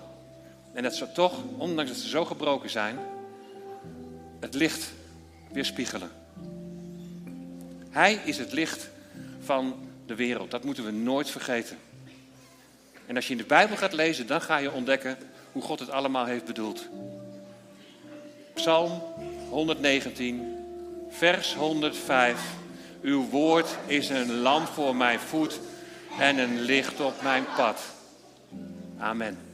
en 0.72 0.82
dat 0.82 0.94
ze 0.94 1.12
toch, 1.12 1.34
ondanks 1.56 1.90
dat 1.90 2.00
ze 2.00 2.08
zo 2.08 2.24
gebroken 2.24 2.70
zijn, 2.70 2.98
het 4.40 4.54
licht 4.54 4.92
weerspiegelen. 5.52 6.10
Hij 7.90 8.20
is 8.24 8.38
het 8.38 8.52
licht 8.52 8.88
van 9.40 9.74
de 10.06 10.14
wereld. 10.14 10.50
Dat 10.50 10.64
moeten 10.64 10.84
we 10.84 10.90
nooit 10.90 11.30
vergeten. 11.30 11.78
En 13.06 13.16
als 13.16 13.26
je 13.26 13.32
in 13.32 13.38
de 13.38 13.44
Bijbel 13.44 13.76
gaat 13.76 13.92
lezen, 13.92 14.26
dan 14.26 14.42
ga 14.42 14.56
je 14.56 14.72
ontdekken 14.72 15.18
hoe 15.52 15.62
God 15.62 15.80
het 15.80 15.90
allemaal 15.90 16.24
heeft 16.24 16.44
bedoeld. 16.44 16.88
Psalm 18.54 19.02
119, 19.48 20.56
vers 21.10 21.54
105. 21.54 22.40
Uw 23.02 23.28
woord 23.28 23.78
is 23.86 24.08
een 24.08 24.34
lamp 24.34 24.66
voor 24.66 24.96
mijn 24.96 25.20
voet 25.20 25.60
en 26.18 26.38
een 26.38 26.60
licht 26.60 27.00
op 27.00 27.22
mijn 27.22 27.44
pad. 27.56 27.80
Amen. 28.98 29.49